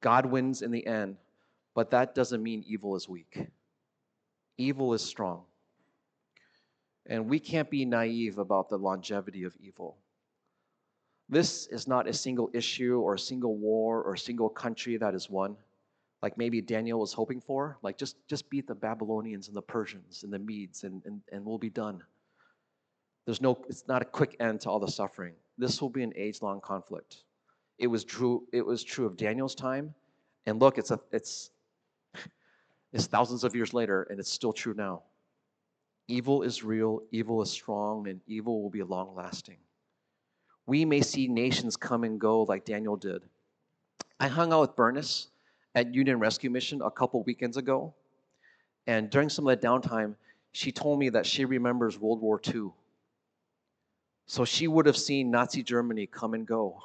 God 0.01 0.27
wins 0.27 0.63
in 0.63 0.71
the 0.71 0.87
end, 0.87 1.17
but 1.75 1.91
that 1.91 2.15
doesn't 2.15 2.43
mean 2.43 2.65
evil 2.67 2.95
is 2.95 3.09
weak. 3.09 3.49
Evil 4.59 4.95
is 4.95 5.03
strong. 5.03 5.43
And 7.07 7.29
we 7.29 7.41
can't 7.41 7.71
be 7.71 7.85
naive 7.85 8.39
about 8.39 8.69
the 8.69 8.79
longevity 8.79 9.45
of 9.45 9.57
evil. 9.61 9.97
This 11.29 11.67
is 11.67 11.89
not 11.89 12.07
a 12.07 12.13
single 12.13 12.51
issue 12.53 13.01
or 13.01 13.15
a 13.15 13.19
single 13.19 13.57
war 13.57 14.03
or 14.03 14.15
a 14.15 14.19
single 14.19 14.49
country 14.49 14.97
that 14.97 15.15
is 15.15 15.29
won 15.29 15.57
like 16.23 16.39
maybe 16.39 16.61
Daniel 16.61 17.01
was 17.01 17.13
hoping 17.13 17.41
for. 17.41 17.79
Like 17.83 17.99
just, 17.99 18.17
just 18.29 18.49
beat 18.51 18.67
the 18.67 18.75
Babylonians 18.75 19.49
and 19.49 19.57
the 19.57 19.63
Persians 19.63 20.23
and 20.23 20.33
the 20.33 20.39
Medes 20.39 20.85
and, 20.85 21.03
and, 21.05 21.21
and 21.33 21.45
we'll 21.45 21.59
be 21.59 21.71
done. 21.71 22.03
There's 23.25 23.41
no, 23.41 23.65
it's 23.69 23.87
not 23.89 24.03
a 24.03 24.05
quick 24.05 24.37
end 24.41 24.61
to 24.63 24.71
all 24.71 24.79
the 24.79 24.91
suffering. 24.91 25.35
This 25.59 25.83
will 25.83 25.91
be 25.91 26.03
an 26.03 26.13
age-long 26.17 26.61
conflict. 26.61 27.25
It 27.79 27.89
was 27.89 28.05
true, 28.05 28.45
it 28.53 28.65
was 28.65 28.83
true 28.85 29.07
of 29.07 29.17
Daniel's 29.17 29.55
time. 29.55 29.95
And 30.47 30.61
look, 30.61 30.79
it's 30.79 30.93
a 30.93 31.01
it's 31.11 31.51
it's 32.93 33.07
thousands 33.07 33.43
of 33.45 33.55
years 33.55 33.75
later, 33.75 34.05
and 34.05 34.21
it's 34.21 34.31
still 34.31 34.53
true 34.53 34.75
now. 34.75 35.03
Evil 36.09 36.43
is 36.43 36.63
real, 36.63 37.03
evil 37.11 37.43
is 37.43 37.51
strong, 37.51 38.07
and 38.09 38.21
evil 38.27 38.63
will 38.63 38.71
be 38.71 38.83
long 38.83 39.15
lasting. 39.15 39.57
We 40.67 40.85
may 40.85 41.01
see 41.01 41.27
nations 41.27 41.77
come 41.77 42.05
and 42.05 42.21
go 42.21 42.43
like 42.43 42.65
Daniel 42.65 42.97
did. 42.97 43.25
I 44.21 44.29
hung 44.29 44.53
out 44.53 44.61
with 44.61 44.77
Bernice 44.77 45.29
at 45.77 45.95
Union 45.95 46.19
Rescue 46.19 46.51
Mission 46.51 46.81
a 46.83 46.91
couple 46.91 47.23
weekends 47.23 47.59
ago. 47.59 47.95
And 48.87 49.11
during 49.11 49.29
some 49.29 49.47
of 49.47 49.61
that 49.61 49.65
downtime, 49.65 50.15
she 50.53 50.73
told 50.73 50.99
me 50.99 51.11
that 51.11 51.27
she 51.27 51.45
remembers 51.45 51.99
World 51.99 52.21
War 52.23 52.41
II. 52.45 52.71
So 54.27 54.45
she 54.45 54.67
would 54.67 54.87
have 54.87 54.97
seen 54.97 55.31
Nazi 55.31 55.63
Germany 55.63 56.07
come 56.07 56.33
and 56.33 56.47
go. 56.47 56.83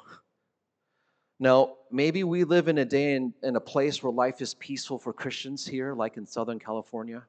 Now, 1.40 1.76
maybe 1.90 2.22
we 2.22 2.44
live 2.44 2.68
in 2.68 2.78
a 2.78 2.84
day 2.84 3.14
in, 3.14 3.32
in 3.42 3.56
a 3.56 3.60
place 3.60 4.02
where 4.02 4.12
life 4.12 4.42
is 4.42 4.54
peaceful 4.54 4.98
for 4.98 5.12
Christians 5.12 5.66
here, 5.66 5.94
like 5.94 6.18
in 6.18 6.26
Southern 6.26 6.58
California. 6.58 7.24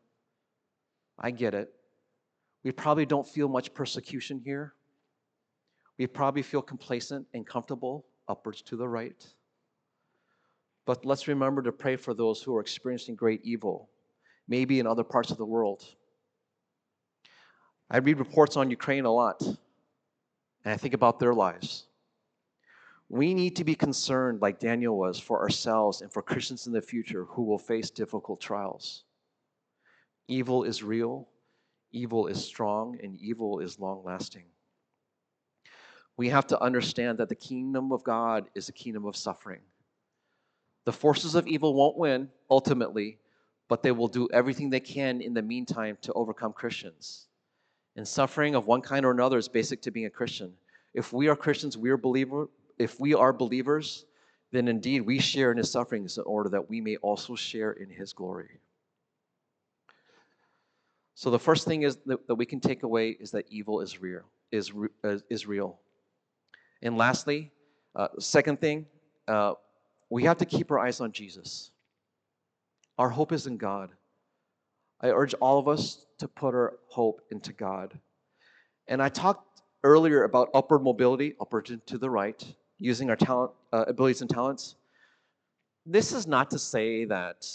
I 1.17 1.32
get 1.32 1.54
it. 1.54 1.73
We 2.63 2.71
probably 2.71 3.06
don't 3.06 3.28
feel 3.28 3.47
much 3.47 3.73
persecution 3.73 4.41
here. 4.43 4.73
We 5.97 6.08
probably 6.08 6.41
feel 6.41 6.62
complacent 6.62 7.26
and 7.34 7.47
comfortable 7.47 8.06
upwards 8.28 8.62
to 8.63 8.76
the 8.76 8.88
right. 8.88 9.26
But 10.86 11.06
let's 11.06 11.28
remember 11.28 11.62
to 11.62 11.72
pray 11.72 11.96
for 11.96 12.13
those 12.13 12.41
who 12.41 12.56
are 12.56 12.62
experiencing 12.62 13.15
great 13.15 13.41
evil, 13.43 13.89
maybe 14.48 14.80
in 14.80 14.88
other 14.88 15.04
parts 15.04 15.32
of 15.32 15.38
the 15.38 15.46
world. 15.46 15.86
I 17.89 17.98
read 17.98 18.19
reports 18.19 18.58
on 18.58 18.69
Ukraine 18.69 19.06
a 19.06 19.12
lot, 19.12 19.41
and 19.41 20.74
I 20.74 20.78
think 20.78 20.93
about 20.93 21.19
their 21.19 21.34
lives. 21.34 21.86
We 23.10 23.34
need 23.34 23.56
to 23.58 23.63
be 23.63 23.76
concerned, 23.76 24.41
like 24.41 24.60
Daniel 24.60 24.98
was, 24.98 25.19
for 25.19 25.39
ourselves 25.39 26.02
and 26.02 26.12
for 26.12 26.22
Christians 26.22 26.67
in 26.67 26.74
the 26.74 26.82
future 26.82 27.26
who 27.26 27.43
will 27.43 27.60
face 27.60 27.89
difficult 27.89 28.41
trials. 28.41 29.04
Evil 30.28 30.63
is 30.63 30.82
real, 30.82 31.28
evil 31.91 32.28
is 32.28 32.43
strong, 32.43 32.98
and 33.04 33.15
evil 33.17 33.60
is 33.60 33.80
long 33.80 34.04
lasting. 34.04 34.46
We 36.17 36.30
have 36.30 36.48
to 36.48 36.62
understand 36.62 37.17
that 37.19 37.30
the 37.30 37.36
kingdom 37.36 37.91
of 37.91 38.04
God 38.04 38.50
is 38.56 38.69
a 38.69 38.74
kingdom 38.74 39.06
of 39.06 39.15
suffering. 39.15 39.62
The 40.86 40.91
forces 40.91 41.36
of 41.36 41.48
evil 41.48 41.74
won't 41.74 41.98
win 41.98 42.30
ultimately, 42.50 43.17
but 43.69 43.82
they 43.82 43.91
will 43.91 44.08
do 44.08 44.28
everything 44.34 44.69
they 44.69 44.80
can 44.80 45.22
in 45.22 45.34
the 45.34 45.41
meantime 45.41 45.98
to 46.02 46.13
overcome 46.13 46.54
Christians. 46.54 47.28
And 47.96 48.08
suffering 48.08 48.56
of 48.56 48.67
one 48.67 48.82
kind 48.82 49.06
or 49.06 49.12
another 49.12 49.38
is 49.38 49.48
basic 49.48 49.82
to 49.84 49.91
being 49.91 50.08
a 50.08 50.10
Christian. 50.10 50.54
If 50.93 51.13
we 51.13 51.28
are 51.30 51.36
Christians, 51.36 51.78
we 51.78 51.89
are 51.89 51.98
believer. 51.98 52.50
If 52.78 53.00
we 53.00 53.13
are 53.13 53.32
believers, 53.32 54.06
then 54.52 54.67
indeed 54.67 55.02
we 55.02 55.19
share 55.19 55.52
in 55.52 55.58
his 55.58 55.72
sufferings 55.72 56.17
in 56.17 56.24
order 56.26 56.50
that 56.50 56.69
we 56.69 56.82
may 56.82 56.98
also 56.98 57.36
share 57.36 57.72
in 57.74 57.89
his 57.89 58.13
glory. 58.13 58.60
So 61.15 61.30
the 61.30 61.39
first 61.39 61.65
thing 61.65 61.84
is 61.84 61.98
that, 62.06 62.28
that 62.28 62.36
we 62.36 62.46
can 62.46 62.60
take 62.60 62.84
away 62.84 63.12
is 63.12 63.32
that 63.32 63.46
evil 63.50 63.80
is 63.82 64.02
real, 64.02 64.24
is, 64.52 64.74
is 65.30 65.48
real. 65.48 65.80
And 66.82 66.98
lastly, 66.98 67.52
Uh, 67.96 68.08
second 68.17 68.58
thing, 68.60 68.88
uh, 69.28 69.54
we 70.13 70.26
have 70.26 70.38
to 70.38 70.45
keep 70.45 70.69
our 70.69 70.78
eyes 70.78 71.02
on 71.02 71.12
Jesus. 71.12 71.71
Our 72.99 73.10
hope 73.10 73.32
is 73.32 73.47
in 73.47 73.58
God. 73.58 73.89
I 75.02 75.08
urge 75.08 75.34
all 75.34 75.58
of 75.58 75.67
us 75.67 76.06
to 76.19 76.28
put 76.28 76.54
our 76.54 76.76
hope 76.88 77.21
into 77.32 77.52
God. 77.52 77.99
And 78.88 79.02
I 79.02 79.10
talked 79.10 79.63
earlier 79.84 80.23
about 80.23 80.52
upward 80.54 80.84
mobility, 80.84 81.34
upward 81.41 81.82
to 81.88 81.97
the 81.97 82.12
right, 82.12 82.45
using 82.78 83.10
our 83.10 83.15
talent, 83.15 83.54
uh, 83.71 83.86
abilities 83.88 84.21
and 84.21 84.30
talents. 84.30 84.76
This 85.84 86.13
is 86.13 86.28
not 86.28 86.52
to 86.52 86.60
say 86.60 87.06
that 87.06 87.47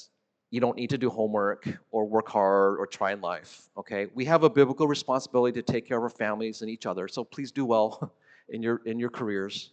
you 0.51 0.61
don't 0.61 0.77
need 0.77 0.91
to 0.91 0.99
do 0.99 1.11
homework 1.11 1.69
or 1.93 2.07
work 2.07 2.29
hard 2.29 2.81
or 2.81 2.89
try 2.89 3.13
in 3.13 3.21
life, 3.21 3.69
okay? 3.77 4.09
We 4.17 4.25
have 4.25 4.43
a 4.43 4.51
biblical 4.51 4.89
responsibility 4.89 5.63
to 5.63 5.73
take 5.73 5.87
care 5.87 5.99
of 5.99 6.03
our 6.03 6.11
families 6.11 6.63
and 6.63 6.69
each 6.69 6.87
other, 6.87 7.07
so 7.07 7.23
please 7.23 7.53
do 7.53 7.65
well 7.65 8.13
in 8.49 8.65
your, 8.65 8.81
in 8.85 8.99
your 8.99 9.11
careers, 9.11 9.71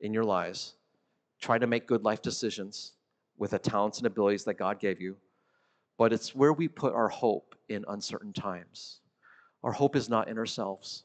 in 0.00 0.14
your 0.14 0.24
lives. 0.24 0.76
Try 1.44 1.58
to 1.58 1.66
make 1.66 1.86
good 1.86 2.04
life 2.04 2.22
decisions 2.22 2.94
with 3.36 3.50
the 3.50 3.58
talents 3.58 3.98
and 3.98 4.06
abilities 4.06 4.44
that 4.44 4.54
God 4.54 4.80
gave 4.80 4.98
you. 4.98 5.14
But 5.98 6.10
it's 6.10 6.34
where 6.34 6.54
we 6.54 6.68
put 6.68 6.94
our 6.94 7.10
hope 7.10 7.54
in 7.68 7.84
uncertain 7.88 8.32
times. 8.32 9.00
Our 9.62 9.70
hope 9.70 9.94
is 9.94 10.08
not 10.08 10.28
in 10.28 10.38
ourselves. 10.38 11.04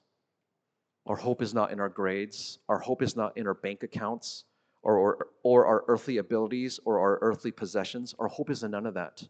Our 1.07 1.17
hope 1.17 1.41
is 1.41 1.53
not 1.53 1.73
in 1.73 1.81
our 1.81 1.89
grades. 1.89 2.59
Our 2.69 2.79
hope 2.79 3.01
is 3.01 3.17
not 3.17 3.37
in 3.37 3.47
our 3.47 3.53
bank 3.53 3.83
accounts 3.83 4.45
or, 4.81 4.97
or, 4.97 5.27
or 5.43 5.65
our 5.65 5.83
earthly 5.89 6.19
abilities 6.19 6.79
or 6.85 7.01
our 7.01 7.19
earthly 7.21 7.51
possessions. 7.51 8.15
Our 8.17 8.29
hope 8.29 8.49
is 8.49 8.63
in 8.63 8.71
none 8.71 8.85
of 8.85 8.93
that. 8.93 9.21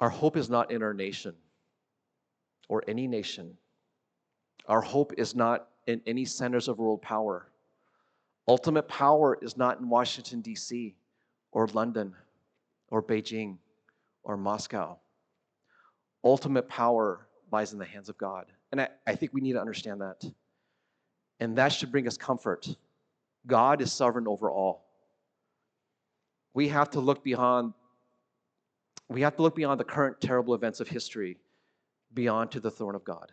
Our 0.00 0.10
hope 0.10 0.36
is 0.36 0.50
not 0.50 0.70
in 0.70 0.82
our 0.82 0.92
nation 0.92 1.34
or 2.68 2.84
any 2.86 3.06
nation. 3.06 3.56
Our 4.68 4.82
hope 4.82 5.14
is 5.16 5.34
not 5.34 5.68
in 5.86 6.02
any 6.06 6.26
centers 6.26 6.68
of 6.68 6.78
world 6.78 7.00
power. 7.00 7.48
Ultimate 8.46 8.88
power 8.88 9.38
is 9.40 9.56
not 9.56 9.80
in 9.80 9.88
Washington, 9.88 10.40
D.C., 10.40 10.94
or 11.52 11.66
London, 11.68 12.14
or 12.88 13.02
Beijing, 13.02 13.56
or 14.22 14.36
Moscow. 14.36 14.98
Ultimate 16.22 16.68
power 16.68 17.26
lies 17.50 17.72
in 17.72 17.78
the 17.78 17.84
hands 17.84 18.08
of 18.08 18.18
God. 18.18 18.46
And 18.72 18.80
I, 18.80 18.88
I 19.06 19.14
think 19.14 19.32
we 19.32 19.40
need 19.40 19.52
to 19.52 19.60
understand 19.60 20.00
that. 20.00 20.24
And 21.40 21.56
that 21.56 21.68
should 21.68 21.90
bring 21.90 22.06
us 22.06 22.16
comfort. 22.16 22.68
God 23.46 23.80
is 23.80 23.92
sovereign 23.92 24.26
over 24.26 24.50
all. 24.50 24.84
We 26.54 26.68
have 26.68 26.90
to 26.90 27.00
look 27.00 27.22
beyond 27.22 27.74
we 29.08 29.20
have 29.20 29.36
to 29.36 29.42
look 29.42 29.54
beyond 29.54 29.78
the 29.78 29.84
current 29.84 30.18
terrible 30.20 30.54
events 30.54 30.80
of 30.80 30.88
history 30.88 31.36
beyond 32.14 32.50
to 32.52 32.60
the 32.60 32.70
throne 32.70 32.94
of 32.94 33.04
God. 33.04 33.32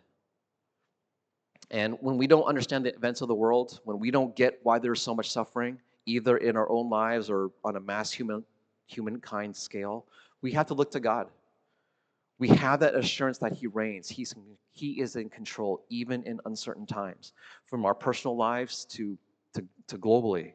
And 1.72 1.96
when 2.00 2.18
we 2.18 2.26
don't 2.26 2.44
understand 2.44 2.84
the 2.84 2.94
events 2.94 3.22
of 3.22 3.28
the 3.28 3.34
world, 3.34 3.80
when 3.84 3.98
we 3.98 4.10
don't 4.10 4.36
get 4.36 4.60
why 4.62 4.78
there's 4.78 5.00
so 5.00 5.14
much 5.14 5.30
suffering, 5.30 5.80
either 6.04 6.36
in 6.36 6.54
our 6.54 6.70
own 6.70 6.90
lives 6.90 7.30
or 7.30 7.50
on 7.64 7.76
a 7.76 7.80
mass 7.80 8.12
human 8.12 8.44
humankind 8.86 9.56
scale, 9.56 10.04
we 10.42 10.52
have 10.52 10.66
to 10.66 10.74
look 10.74 10.90
to 10.90 11.00
God. 11.00 11.28
We 12.38 12.48
have 12.48 12.80
that 12.80 12.94
assurance 12.94 13.38
that 13.38 13.52
He 13.52 13.68
reigns. 13.68 14.08
He's, 14.08 14.34
he 14.72 15.00
is 15.00 15.16
in 15.16 15.30
control, 15.30 15.82
even 15.88 16.22
in 16.24 16.40
uncertain 16.44 16.84
times, 16.84 17.32
from 17.64 17.86
our 17.86 17.94
personal 17.94 18.36
lives 18.36 18.84
to, 18.90 19.16
to, 19.54 19.64
to 19.86 19.96
globally. 19.96 20.52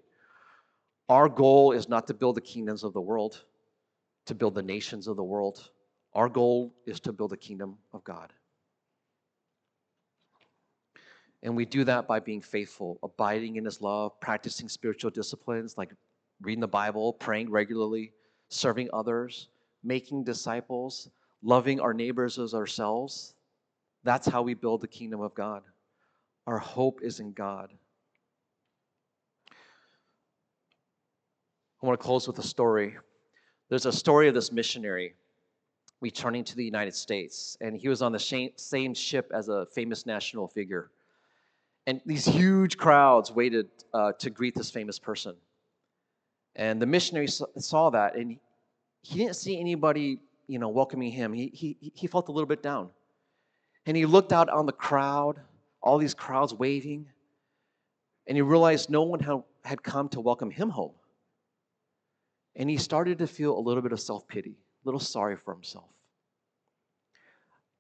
Our 1.10 1.30
goal 1.30 1.72
is 1.72 1.90
not 1.90 2.06
to 2.08 2.14
build 2.14 2.36
the 2.36 2.42
kingdoms 2.42 2.84
of 2.84 2.94
the 2.94 3.02
world, 3.02 3.44
to 4.26 4.36
build 4.36 4.54
the 4.54 4.62
nations 4.62 5.08
of 5.08 5.16
the 5.16 5.24
world. 5.24 5.72
Our 6.14 6.30
goal 6.30 6.76
is 6.86 7.00
to 7.02 7.12
build 7.12 7.32
the 7.32 7.38
kingdom 7.38 7.78
of 7.94 8.04
God. 8.04 8.34
And 11.48 11.56
we 11.56 11.64
do 11.64 11.86
that 11.86 12.10
by 12.10 12.20
being 12.20 12.42
faithful, 12.42 13.00
abiding 13.04 13.56
in 13.56 13.64
His 13.64 13.82
love, 13.82 14.20
practicing 14.20 14.68
spiritual 14.68 15.12
disciplines 15.12 15.78
like 15.78 15.94
reading 16.42 16.60
the 16.60 16.68
Bible, 16.68 17.14
praying 17.14 17.50
regularly, 17.50 18.12
serving 18.50 18.90
others, 18.92 19.48
making 19.82 20.26
disciples, 20.26 21.10
loving 21.42 21.80
our 21.80 21.94
neighbors 21.94 22.38
as 22.38 22.54
ourselves. 22.54 23.34
That's 24.04 24.28
how 24.28 24.42
we 24.42 24.56
build 24.56 24.82
the 24.82 24.90
kingdom 24.90 25.22
of 25.22 25.34
God. 25.36 25.64
Our 26.48 26.58
hope 26.58 27.00
is 27.02 27.22
in 27.22 27.32
God. 27.32 27.72
I 31.82 31.86
want 31.86 31.98
to 31.98 32.06
close 32.06 32.28
with 32.28 32.40
a 32.40 32.44
story. 32.44 32.98
There's 33.70 33.86
a 33.86 33.94
story 33.94 34.28
of 34.28 34.34
this 34.34 34.52
missionary 34.52 35.14
returning 36.02 36.44
to 36.44 36.58
the 36.58 36.66
United 36.66 36.94
States, 36.94 37.56
and 37.62 37.78
he 37.78 37.88
was 37.88 38.02
on 38.02 38.12
the 38.12 38.52
same 38.58 38.94
ship 38.94 39.32
as 39.34 39.48
a 39.48 39.66
famous 39.68 40.06
national 40.06 40.50
figure. 40.50 40.92
And 41.88 42.02
these 42.06 42.26
huge 42.26 42.78
crowds 42.78 43.32
waited 43.32 43.70
uh, 43.94 44.12
to 44.20 44.30
greet 44.30 44.54
this 44.54 44.70
famous 44.70 45.00
person. 45.00 45.36
And 46.58 46.82
the 46.82 46.86
missionary 46.86 47.28
saw 47.28 47.90
that, 47.92 48.16
and 48.16 48.38
he 49.04 49.20
didn't 49.20 49.38
see 49.38 49.58
anybody, 49.58 50.20
you 50.48 50.60
know, 50.60 50.68
welcoming 50.68 51.14
him. 51.14 51.32
He, 51.32 51.48
he, 51.54 51.78
he 51.96 52.08
felt 52.08 52.28
a 52.28 52.32
little 52.32 52.48
bit 52.48 52.62
down. 52.62 52.90
And 53.86 53.96
he 53.96 54.06
looked 54.06 54.34
out 54.34 54.50
on 54.50 54.66
the 54.66 54.74
crowd, 54.74 55.40
all 55.82 55.98
these 55.98 56.14
crowds 56.14 56.54
waving, 56.54 57.08
and 58.28 58.36
he 58.36 58.42
realized 58.42 58.90
no 58.90 59.04
one 59.04 59.22
had, 59.22 59.42
had 59.64 59.82
come 59.82 60.10
to 60.10 60.20
welcome 60.20 60.52
him 60.52 60.70
home. 60.70 60.92
And 62.58 62.70
he 62.70 62.76
started 62.76 63.20
to 63.20 63.28
feel 63.28 63.58
a 63.58 63.62
little 63.62 63.82
bit 63.82 63.94
of 63.94 64.02
self 64.02 64.28
pity, 64.28 64.58
a 64.84 64.88
little 64.88 65.00
sorry 65.00 65.38
for 65.38 65.54
himself. 65.54 65.88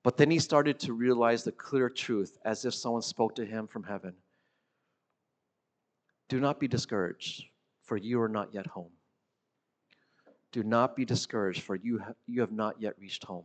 But 0.07 0.15
then 0.15 0.31
he 0.31 0.39
started 0.39 0.79
to 0.79 0.93
realize 0.93 1.43
the 1.43 1.51
clear 1.51 1.89
truth 1.89 2.37
as 2.45 2.63
if 2.63 2.73
someone 2.73 3.01
spoke 3.01 3.35
to 3.35 3.45
him 3.45 3.67
from 3.67 3.83
heaven 3.83 4.13
Do 6.29 6.39
not 6.39 6.61
be 6.61 6.69
discouraged, 6.69 7.43
for 7.83 7.97
you 7.97 8.21
are 8.21 8.29
not 8.29 8.53
yet 8.53 8.67
home. 8.67 8.91
Do 10.53 10.63
not 10.63 10.95
be 10.95 11.03
discouraged, 11.03 11.63
for 11.63 11.75
you, 11.75 11.99
ha- 11.99 12.13
you 12.25 12.39
have 12.39 12.53
not 12.53 12.81
yet 12.81 12.93
reached 12.97 13.25
home. 13.25 13.43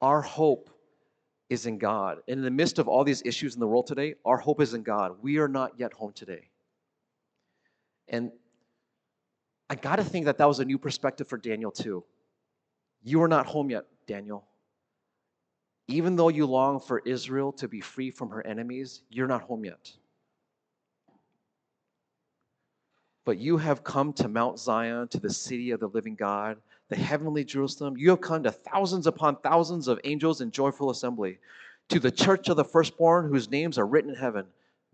Our 0.00 0.22
hope 0.22 0.70
is 1.50 1.66
in 1.66 1.76
God. 1.76 2.20
And 2.26 2.38
in 2.38 2.42
the 2.42 2.50
midst 2.50 2.78
of 2.78 2.88
all 2.88 3.04
these 3.04 3.20
issues 3.26 3.52
in 3.52 3.60
the 3.60 3.66
world 3.66 3.86
today, 3.86 4.14
our 4.24 4.38
hope 4.38 4.62
is 4.62 4.72
in 4.72 4.82
God. 4.82 5.16
We 5.20 5.36
are 5.36 5.48
not 5.48 5.72
yet 5.76 5.92
home 5.92 6.14
today. 6.14 6.48
And 8.08 8.32
I 9.68 9.74
got 9.74 9.96
to 9.96 10.02
think 10.02 10.24
that 10.24 10.38
that 10.38 10.48
was 10.48 10.60
a 10.60 10.64
new 10.64 10.78
perspective 10.78 11.28
for 11.28 11.36
Daniel, 11.36 11.70
too. 11.70 12.04
You 13.02 13.22
are 13.22 13.28
not 13.28 13.44
home 13.44 13.68
yet, 13.68 13.84
Daniel. 14.06 14.46
Even 15.86 16.16
though 16.16 16.30
you 16.30 16.46
long 16.46 16.80
for 16.80 17.00
Israel 17.00 17.52
to 17.52 17.68
be 17.68 17.80
free 17.80 18.10
from 18.10 18.30
her 18.30 18.46
enemies, 18.46 19.02
you're 19.10 19.26
not 19.26 19.42
home 19.42 19.64
yet. 19.64 19.92
But 23.24 23.38
you 23.38 23.56
have 23.56 23.84
come 23.84 24.12
to 24.14 24.28
Mount 24.28 24.58
Zion, 24.58 25.08
to 25.08 25.20
the 25.20 25.32
city 25.32 25.70
of 25.70 25.80
the 25.80 25.88
living 25.88 26.14
God, 26.14 26.58
the 26.88 26.96
heavenly 26.96 27.44
Jerusalem. 27.44 27.96
You 27.96 28.10
have 28.10 28.20
come 28.20 28.42
to 28.42 28.50
thousands 28.50 29.06
upon 29.06 29.36
thousands 29.36 29.88
of 29.88 30.00
angels 30.04 30.40
in 30.40 30.50
joyful 30.50 30.90
assembly, 30.90 31.38
to 31.88 32.00
the 32.00 32.10
church 32.10 32.48
of 32.48 32.56
the 32.56 32.64
firstborn 32.64 33.28
whose 33.28 33.50
names 33.50 33.78
are 33.78 33.86
written 33.86 34.10
in 34.10 34.16
heaven. 34.16 34.46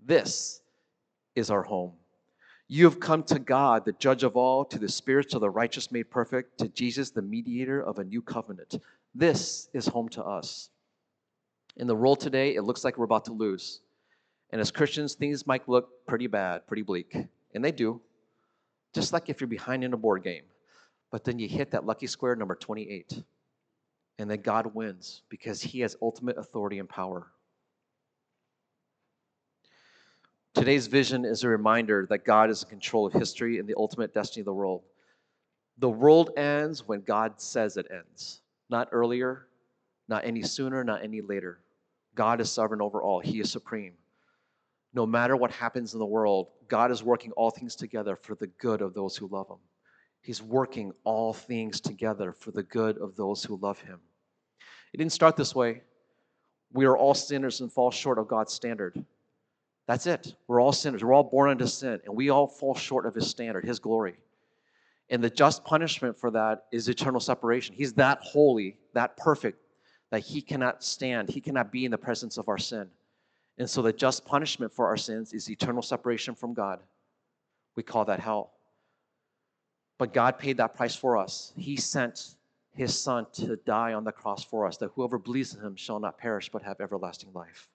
This 0.05 0.63
is 1.35 1.51
our 1.51 1.63
home. 1.63 1.93
You 2.69 2.85
have 2.85 3.01
come 3.01 3.25
to 3.25 3.41
God, 3.41 3.85
the 3.85 3.93
judge 3.93 4.23
of 4.23 4.37
all, 4.37 4.65
to 4.67 4.79
the 4.79 4.89
spirits 4.89 5.35
of 5.35 5.41
the 5.41 5.51
righteous 5.51 5.91
made 5.91 6.11
perfect, 6.11 6.59
to 6.59 6.69
Jesus, 6.69 7.11
the 7.11 7.23
mediator 7.23 7.81
of 7.81 7.99
a 7.99 8.05
new 8.05 8.23
covenant. 8.23 8.77
This 9.15 9.69
is 9.73 9.89
home 9.89 10.09
to 10.11 10.25
us. 10.25 10.71
In 11.77 11.87
the 11.87 11.95
world 11.95 12.21
today, 12.21 12.55
it 12.55 12.63
looks 12.63 12.85
like 12.85 12.99
we're 12.99 13.05
about 13.05 13.25
to 13.27 13.33
lose. 13.33 13.81
And 14.51 14.61
as 14.61 14.71
Christians, 14.71 15.15
things 15.15 15.47
might 15.47 15.69
look 15.69 16.07
pretty 16.07 16.27
bad, 16.27 16.67
pretty 16.67 16.83
bleak. 16.83 17.17
And 17.55 17.65
they 17.65 17.73
do. 17.73 18.01
Just 18.95 19.13
like 19.13 19.29
if 19.29 19.41
you're 19.41 19.49
behind 19.49 19.85
in 19.85 19.93
a 19.93 19.97
board 19.97 20.25
game. 20.25 20.45
But 21.11 21.25
then 21.25 21.39
you 21.39 21.49
hit 21.49 21.71
that 21.71 21.87
lucky 21.87 22.07
square 22.07 22.35
number 22.35 22.55
28. 22.55 23.23
And 24.19 24.31
then 24.31 24.43
God 24.43 24.75
wins 24.75 25.23
because 25.29 25.63
he 25.63 25.81
has 25.81 25.97
ultimate 26.03 26.37
authority 26.37 26.79
and 26.79 26.89
power. 26.89 27.29
Today's 30.53 30.89
vision 30.89 31.25
is 31.25 31.45
a 31.45 31.49
reminder 31.49 32.07
that 32.11 32.25
God 32.25 32.51
is 32.51 32.65
in 32.65 32.69
control 32.69 33.07
of 33.07 33.13
history 33.13 33.59
and 33.59 33.69
the 33.69 33.75
ultimate 33.77 34.13
destiny 34.13 34.43
of 34.43 34.47
the 34.47 34.53
world. 34.53 34.83
The 35.79 35.89
world 35.89 36.31
ends 36.37 36.87
when 36.87 37.01
God 37.03 37.41
says 37.41 37.77
it 37.77 37.87
ends, 37.91 38.43
not 38.69 38.89
earlier, 38.91 39.47
not 40.11 40.25
any 40.25 40.43
sooner, 40.43 40.85
not 40.85 41.03
any 41.03 41.23
later. 41.23 41.61
God 42.17 42.41
is 42.41 42.51
sovereign 42.51 42.83
over 42.83 43.01
all, 43.01 43.21
He 43.21 43.41
is 43.41 43.51
supreme. 43.51 43.95
No 44.93 45.07
matter 45.07 45.37
what 45.37 45.53
happens 45.53 45.95
in 45.95 46.01
the 46.01 46.07
world, 46.07 46.49
God 46.67 46.91
is 46.91 47.03
working 47.03 47.31
all 47.33 47.51
things 47.51 47.77
together 47.77 48.17
for 48.17 48.35
the 48.35 48.49
good 48.49 48.83
of 48.83 48.93
those 48.93 49.17
who 49.17 49.29
love 49.29 49.49
Him. 49.49 49.59
He's 50.21 50.43
working 50.43 50.93
all 51.05 51.33
things 51.33 51.81
together 51.81 52.33
for 52.33 52.51
the 52.51 52.65
good 52.65 52.99
of 52.99 53.17
those 53.17 53.45
who 53.45 53.57
love 53.57 53.81
Him. 53.81 54.01
It 54.93 54.99
didn't 54.99 55.13
start 55.13 55.37
this 55.37 55.55
way. 55.55 55.83
We 56.73 56.85
are 56.87 56.97
all 56.97 57.15
sinners 57.15 57.61
and 57.61 57.73
fall 57.73 57.93
short 57.93 58.19
of 58.19 58.27
God's 58.27 58.53
standard. 58.53 59.03
That's 59.87 60.07
it. 60.07 60.35
We're 60.49 60.61
all 60.61 60.73
sinners. 60.73 61.03
We're 61.05 61.15
all 61.15 61.25
born 61.25 61.51
into 61.51 61.69
sin, 61.69 62.01
and 62.05 62.15
we 62.17 62.31
all 62.31 62.49
fall 62.49 62.75
short 62.75 63.07
of 63.07 63.15
His 63.15 63.31
standard, 63.31 63.65
His 63.65 63.79
glory. 63.79 64.17
And 65.09 65.23
the 65.23 65.31
just 65.31 65.65
punishment 65.65 66.19
for 66.19 66.31
that 66.33 66.65
is 66.73 66.89
eternal 66.89 67.21
separation. 67.21 67.75
He's 67.77 67.93
that 67.95 68.19
holy, 68.23 68.77
that 68.95 69.17
perfect, 69.17 69.61
that 70.11 70.21
he 70.21 70.41
cannot 70.41 70.83
stand. 70.83 71.29
He 71.29 71.41
cannot 71.41 71.71
be 71.71 71.85
in 71.85 71.91
the 71.91 71.99
presence 71.99 72.37
of 72.37 72.49
our 72.49 72.59
sin. 72.59 72.89
And 73.59 73.69
so 73.69 73.83
the 73.83 73.93
just 73.93 74.25
punishment 74.25 74.73
for 74.73 74.87
our 74.87 74.97
sins 74.97 75.33
is 75.33 75.51
eternal 75.51 75.83
separation 75.83 76.35
from 76.35 76.55
God. 76.55 76.81
We 77.77 77.83
call 77.83 78.05
that 78.07 78.21
hell. 78.21 78.53
But 79.99 80.15
God 80.15 80.39
paid 80.39 80.57
that 80.57 80.75
price 80.75 80.97
for 80.97 81.17
us. 81.17 81.53
He 81.57 81.77
sent 81.77 82.37
his 82.75 82.99
son 82.99 83.27
to 83.35 83.57
die 83.57 83.93
on 83.93 84.05
the 84.05 84.13
cross 84.13 84.45
for 84.45 84.67
us, 84.67 84.77
that 84.79 84.91
whoever 84.95 85.19
believes 85.19 85.55
in 85.55 85.61
him 85.61 85.77
shall 85.77 86.01
not 86.01 86.19
perish 86.19 86.49
but 86.49 86.63
have 86.63 86.81
everlasting 86.81 87.31
life. 87.35 87.69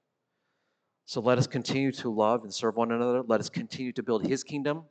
So 1.06 1.22
let 1.22 1.38
us 1.38 1.46
continue 1.46 1.92
to 1.94 2.10
love 2.10 2.44
and 2.44 2.54
serve 2.54 2.76
one 2.76 2.92
another. 2.92 3.22
Let 3.22 3.40
us 3.40 3.50
continue 3.50 3.92
to 3.92 4.04
build 4.04 4.26
his 4.26 4.44
kingdom. 4.44 4.84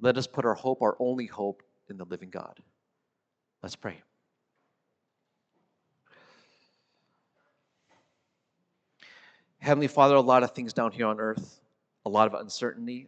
Let 0.00 0.16
us 0.16 0.26
put 0.26 0.44
our 0.44 0.54
hope, 0.54 0.82
our 0.82 0.96
only 1.00 1.26
hope, 1.26 1.62
in 1.88 1.96
the 1.96 2.04
living 2.04 2.30
God. 2.30 2.60
Let's 3.62 3.74
pray. 3.76 4.02
Heavenly 9.62 9.86
Father, 9.86 10.16
a 10.16 10.20
lot 10.20 10.42
of 10.42 10.50
things 10.50 10.72
down 10.72 10.90
here 10.90 11.06
on 11.06 11.20
earth, 11.20 11.60
a 12.04 12.08
lot 12.08 12.26
of 12.26 12.34
uncertainty. 12.34 13.06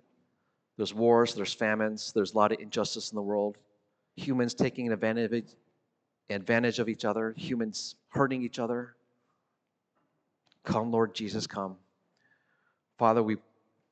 There's 0.76 0.94
wars, 0.94 1.34
there's 1.34 1.52
famines, 1.52 2.12
there's 2.12 2.32
a 2.32 2.36
lot 2.36 2.52
of 2.52 2.60
injustice 2.60 3.10
in 3.10 3.16
the 3.16 3.22
world. 3.22 3.58
Humans 4.14 4.54
taking 4.54 4.92
advantage, 4.92 5.46
advantage 6.30 6.78
of 6.78 6.88
each 6.88 7.04
other, 7.04 7.34
humans 7.36 7.96
hurting 8.10 8.40
each 8.40 8.60
other. 8.60 8.94
Come, 10.62 10.92
Lord 10.92 11.12
Jesus, 11.12 11.44
come. 11.48 11.74
Father, 12.98 13.20
we, 13.20 13.36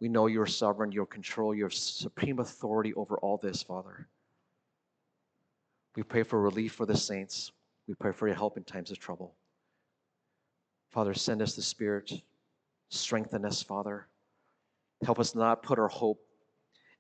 we 0.01 0.09
know 0.09 0.29
you're 0.29 0.47
sovereign, 0.47 0.93
you're 0.93 1.05
control, 1.05 1.57
you 1.57 1.65
have 1.65 1.75
supreme 1.75 2.39
authority 2.39 2.95
over 2.95 3.17
all 3.19 3.39
this, 3.39 3.61
Father. 3.61 4.07
We 5.97 6.05
pray 6.05 6.23
for 6.23 6.41
relief 6.41 6.75
for 6.75 6.87
the 6.87 6.97
saints. 6.97 7.51
We 7.89 7.95
pray 7.95 8.13
for 8.13 8.29
your 8.29 8.37
help 8.37 8.57
in 8.57 8.63
times 8.63 8.93
of 8.93 9.01
trouble. 9.01 9.35
Father, 10.91 11.13
send 11.13 11.43
us 11.43 11.57
the 11.57 11.63
Spirit. 11.63 12.23
Strengthen 12.93 13.47
us, 13.47 13.63
Father. 13.63 14.07
Help 15.03 15.19
us 15.19 15.35
not 15.35 15.63
put 15.63 15.79
our 15.79 15.89
hope 15.89 16.21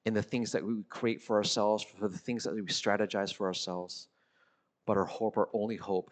in 0.06 0.14
the 0.14 0.22
things 0.22 0.50
that 0.50 0.64
we 0.64 0.82
create 0.88 1.20
for 1.20 1.36
ourselves, 1.36 1.84
for 1.84 2.08
the 2.08 2.16
things 2.16 2.44
that 2.44 2.54
we 2.54 2.62
strategize 2.62 3.32
for 3.32 3.46
ourselves, 3.46 4.08
but 4.86 4.96
our 4.96 5.04
hope, 5.04 5.36
our 5.36 5.50
only 5.52 5.76
hope, 5.76 6.10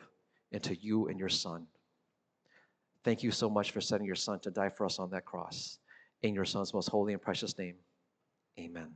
into 0.53 0.77
you 0.77 1.09
and 1.09 1.19
your 1.19 1.31
Son. 1.31 1.67
Thank 3.05 3.23
you 3.23 3.31
so 3.31 3.49
much 3.49 3.71
for 3.71 3.81
sending 3.81 4.07
your 4.07 4.17
Son 4.17 4.39
to 4.41 4.51
die 4.51 4.69
for 4.69 4.85
us 4.85 4.99
on 4.99 5.09
that 5.11 5.25
cross. 5.25 5.79
In 6.23 6.35
your 6.35 6.45
Son's 6.45 6.75
most 6.75 6.91
holy 6.91 7.15
and 7.15 7.23
precious 7.23 7.57
name, 7.57 7.77
amen. 8.59 8.91